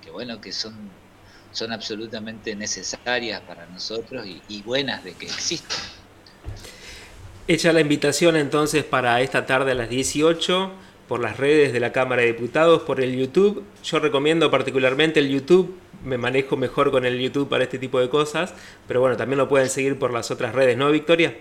que 0.00 0.10
bueno 0.10 0.40
que 0.40 0.52
son 0.52 0.98
son 1.52 1.72
absolutamente 1.72 2.54
necesarias 2.54 3.40
para 3.42 3.66
nosotros 3.66 4.26
y, 4.48 4.62
buenas 4.62 5.04
de 5.04 5.12
que 5.14 5.26
existan. 5.26 5.78
Hecha 7.48 7.72
la 7.72 7.80
invitación 7.80 8.36
entonces 8.36 8.84
para 8.84 9.20
esta 9.20 9.46
tarde 9.46 9.72
a 9.72 9.74
las 9.74 9.88
18 9.88 10.70
por 11.08 11.20
las 11.20 11.38
redes 11.38 11.72
de 11.72 11.80
la 11.80 11.90
Cámara 11.90 12.22
de 12.22 12.28
Diputados, 12.28 12.82
por 12.82 13.00
el 13.00 13.16
YouTube. 13.16 13.64
Yo 13.82 13.98
recomiendo 13.98 14.48
particularmente 14.48 15.18
el 15.18 15.28
YouTube, 15.28 15.76
me 16.04 16.16
manejo 16.16 16.56
mejor 16.56 16.92
con 16.92 17.04
el 17.04 17.18
YouTube 17.18 17.48
para 17.48 17.64
este 17.64 17.80
tipo 17.80 17.98
de 17.98 18.08
cosas, 18.08 18.54
pero 18.86 19.00
bueno, 19.00 19.16
también 19.16 19.38
lo 19.38 19.48
pueden 19.48 19.68
seguir 19.68 19.98
por 19.98 20.12
las 20.12 20.30
otras 20.30 20.54
redes, 20.54 20.76
¿no, 20.76 20.88
Victoria? 20.92 21.36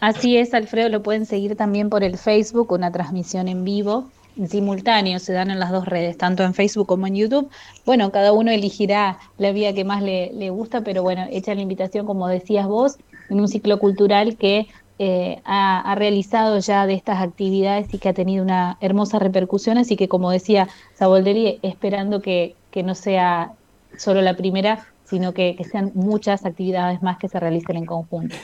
Así 0.00 0.38
es, 0.38 0.54
Alfredo, 0.54 0.88
lo 0.88 1.02
pueden 1.02 1.26
seguir 1.26 1.54
también 1.54 1.90
por 1.90 2.02
el 2.02 2.16
Facebook, 2.16 2.72
una 2.72 2.90
transmisión 2.90 3.48
en 3.48 3.64
vivo 3.64 4.10
simultáneo, 4.48 5.18
se 5.18 5.32
dan 5.32 5.50
en 5.50 5.58
las 5.58 5.70
dos 5.70 5.86
redes, 5.86 6.16
tanto 6.18 6.42
en 6.42 6.54
Facebook 6.54 6.86
como 6.86 7.06
en 7.06 7.16
YouTube. 7.16 7.50
Bueno, 7.84 8.10
cada 8.12 8.32
uno 8.32 8.50
elegirá 8.50 9.18
la 9.38 9.52
vía 9.52 9.74
que 9.74 9.84
más 9.84 10.02
le, 10.02 10.50
gusta, 10.50 10.82
pero 10.82 11.02
bueno, 11.02 11.26
echa 11.30 11.54
la 11.54 11.60
invitación, 11.60 12.06
como 12.06 12.28
decías 12.28 12.66
vos, 12.66 12.98
en 13.30 13.40
un 13.40 13.48
ciclo 13.48 13.78
cultural 13.78 14.36
que 14.36 14.68
eh, 14.98 15.40
ha, 15.44 15.94
realizado 15.96 16.58
ya 16.58 16.86
de 16.86 16.94
estas 16.94 17.20
actividades 17.20 17.92
y 17.92 17.98
que 17.98 18.08
ha 18.08 18.14
tenido 18.14 18.44
una 18.44 18.76
hermosa 18.80 19.18
repercusión, 19.18 19.78
así 19.78 19.96
que 19.96 20.08
como 20.08 20.30
decía 20.30 20.68
Sabolderi, 20.94 21.58
esperando 21.62 22.20
que, 22.20 22.54
que 22.70 22.82
no 22.82 22.94
sea 22.94 23.52
solo 23.96 24.22
la 24.22 24.36
primera, 24.36 24.86
sino 25.04 25.34
que, 25.34 25.56
que 25.56 25.64
sean 25.64 25.92
muchas 25.94 26.44
actividades 26.44 27.02
más 27.02 27.18
que 27.18 27.28
se 27.28 27.38
realicen 27.40 27.76
en 27.76 27.86
conjunto. 27.86 28.36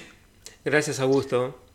Gracias, 0.64 1.00
Augusto. 1.00 1.69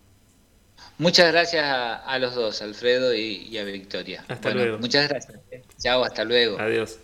Muchas 0.97 1.31
gracias 1.31 1.65
a, 1.65 2.17
los 2.19 2.35
dos, 2.35 2.61
Alfredo 2.61 3.13
y, 3.13 3.57
a 3.57 3.63
Victoria. 3.63 4.23
Hasta 4.27 4.51
luego. 4.51 4.77
Muchas 4.77 5.09
gracias. 5.09 5.39
Chao, 5.77 6.03
hasta 6.05 6.23
luego. 6.23 6.59
Adiós. 6.59 6.99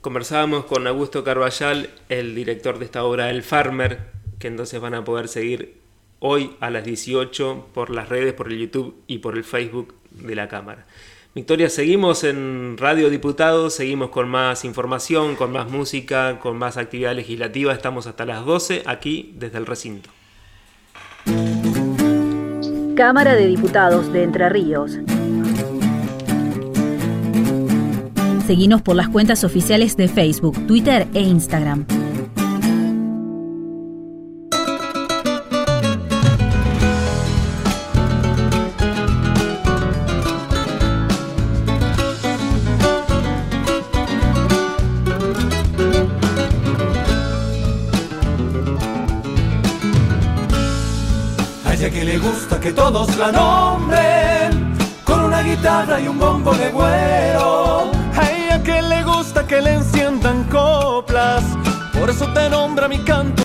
Conversábamos 0.00 0.64
con 0.64 0.86
Augusto 0.86 1.22
Carballal, 1.22 1.90
el 2.08 2.34
director 2.34 2.78
de 2.78 2.86
esta 2.86 3.04
obra 3.04 3.30
El 3.30 3.42
Farmer, 3.42 3.98
que 4.38 4.48
entonces 4.48 4.80
van 4.80 4.94
a 4.94 5.04
poder 5.04 5.28
seguir 5.28 5.76
hoy 6.18 6.56
a 6.60 6.70
las 6.70 6.84
18 6.84 7.68
por 7.74 7.90
las 7.90 8.08
redes, 8.08 8.32
por 8.32 8.50
el 8.50 8.58
YouTube 8.58 9.02
y 9.06 9.18
por 9.18 9.36
el 9.36 9.44
Facebook 9.44 9.94
de 10.10 10.34
la 10.34 10.48
Cámara. 10.48 10.86
Victoria, 11.34 11.70
seguimos 11.70 12.24
en 12.24 12.76
Radio 12.78 13.10
Diputados, 13.10 13.74
seguimos 13.74 14.10
con 14.10 14.28
más 14.28 14.64
información, 14.64 15.36
con 15.36 15.52
más 15.52 15.68
música, 15.70 16.38
con 16.40 16.58
más 16.58 16.76
actividad 16.76 17.14
legislativa. 17.14 17.72
Estamos 17.72 18.06
hasta 18.06 18.26
las 18.26 18.44
12 18.44 18.82
aquí 18.86 19.32
desde 19.36 19.58
el 19.58 19.66
recinto. 19.66 20.10
Cámara 23.02 23.34
de 23.34 23.48
Diputados 23.48 24.12
de 24.12 24.22
Entre 24.22 24.48
Ríos. 24.48 24.96
Seguimos 28.46 28.80
por 28.80 28.94
las 28.94 29.08
cuentas 29.08 29.42
oficiales 29.42 29.96
de 29.96 30.06
Facebook, 30.06 30.68
Twitter 30.68 31.08
e 31.12 31.20
Instagram. 31.22 31.84
La 53.22 53.30
nombren 53.30 54.74
con 55.04 55.20
una 55.24 55.42
guitarra 55.42 56.00
y 56.00 56.08
un 56.08 56.18
bombo 56.18 56.52
de 56.54 56.70
güero. 56.70 57.90
A 58.20 58.30
ella 58.30 58.62
que 58.62 58.82
le 58.82 59.04
gusta 59.04 59.46
que 59.46 59.60
le 59.60 59.74
enciendan 59.74 60.44
coplas, 60.44 61.44
por 61.98 62.10
eso 62.10 62.26
te 62.32 62.48
nombra 62.50 62.88
mi 62.88 62.98
canto 62.98 63.32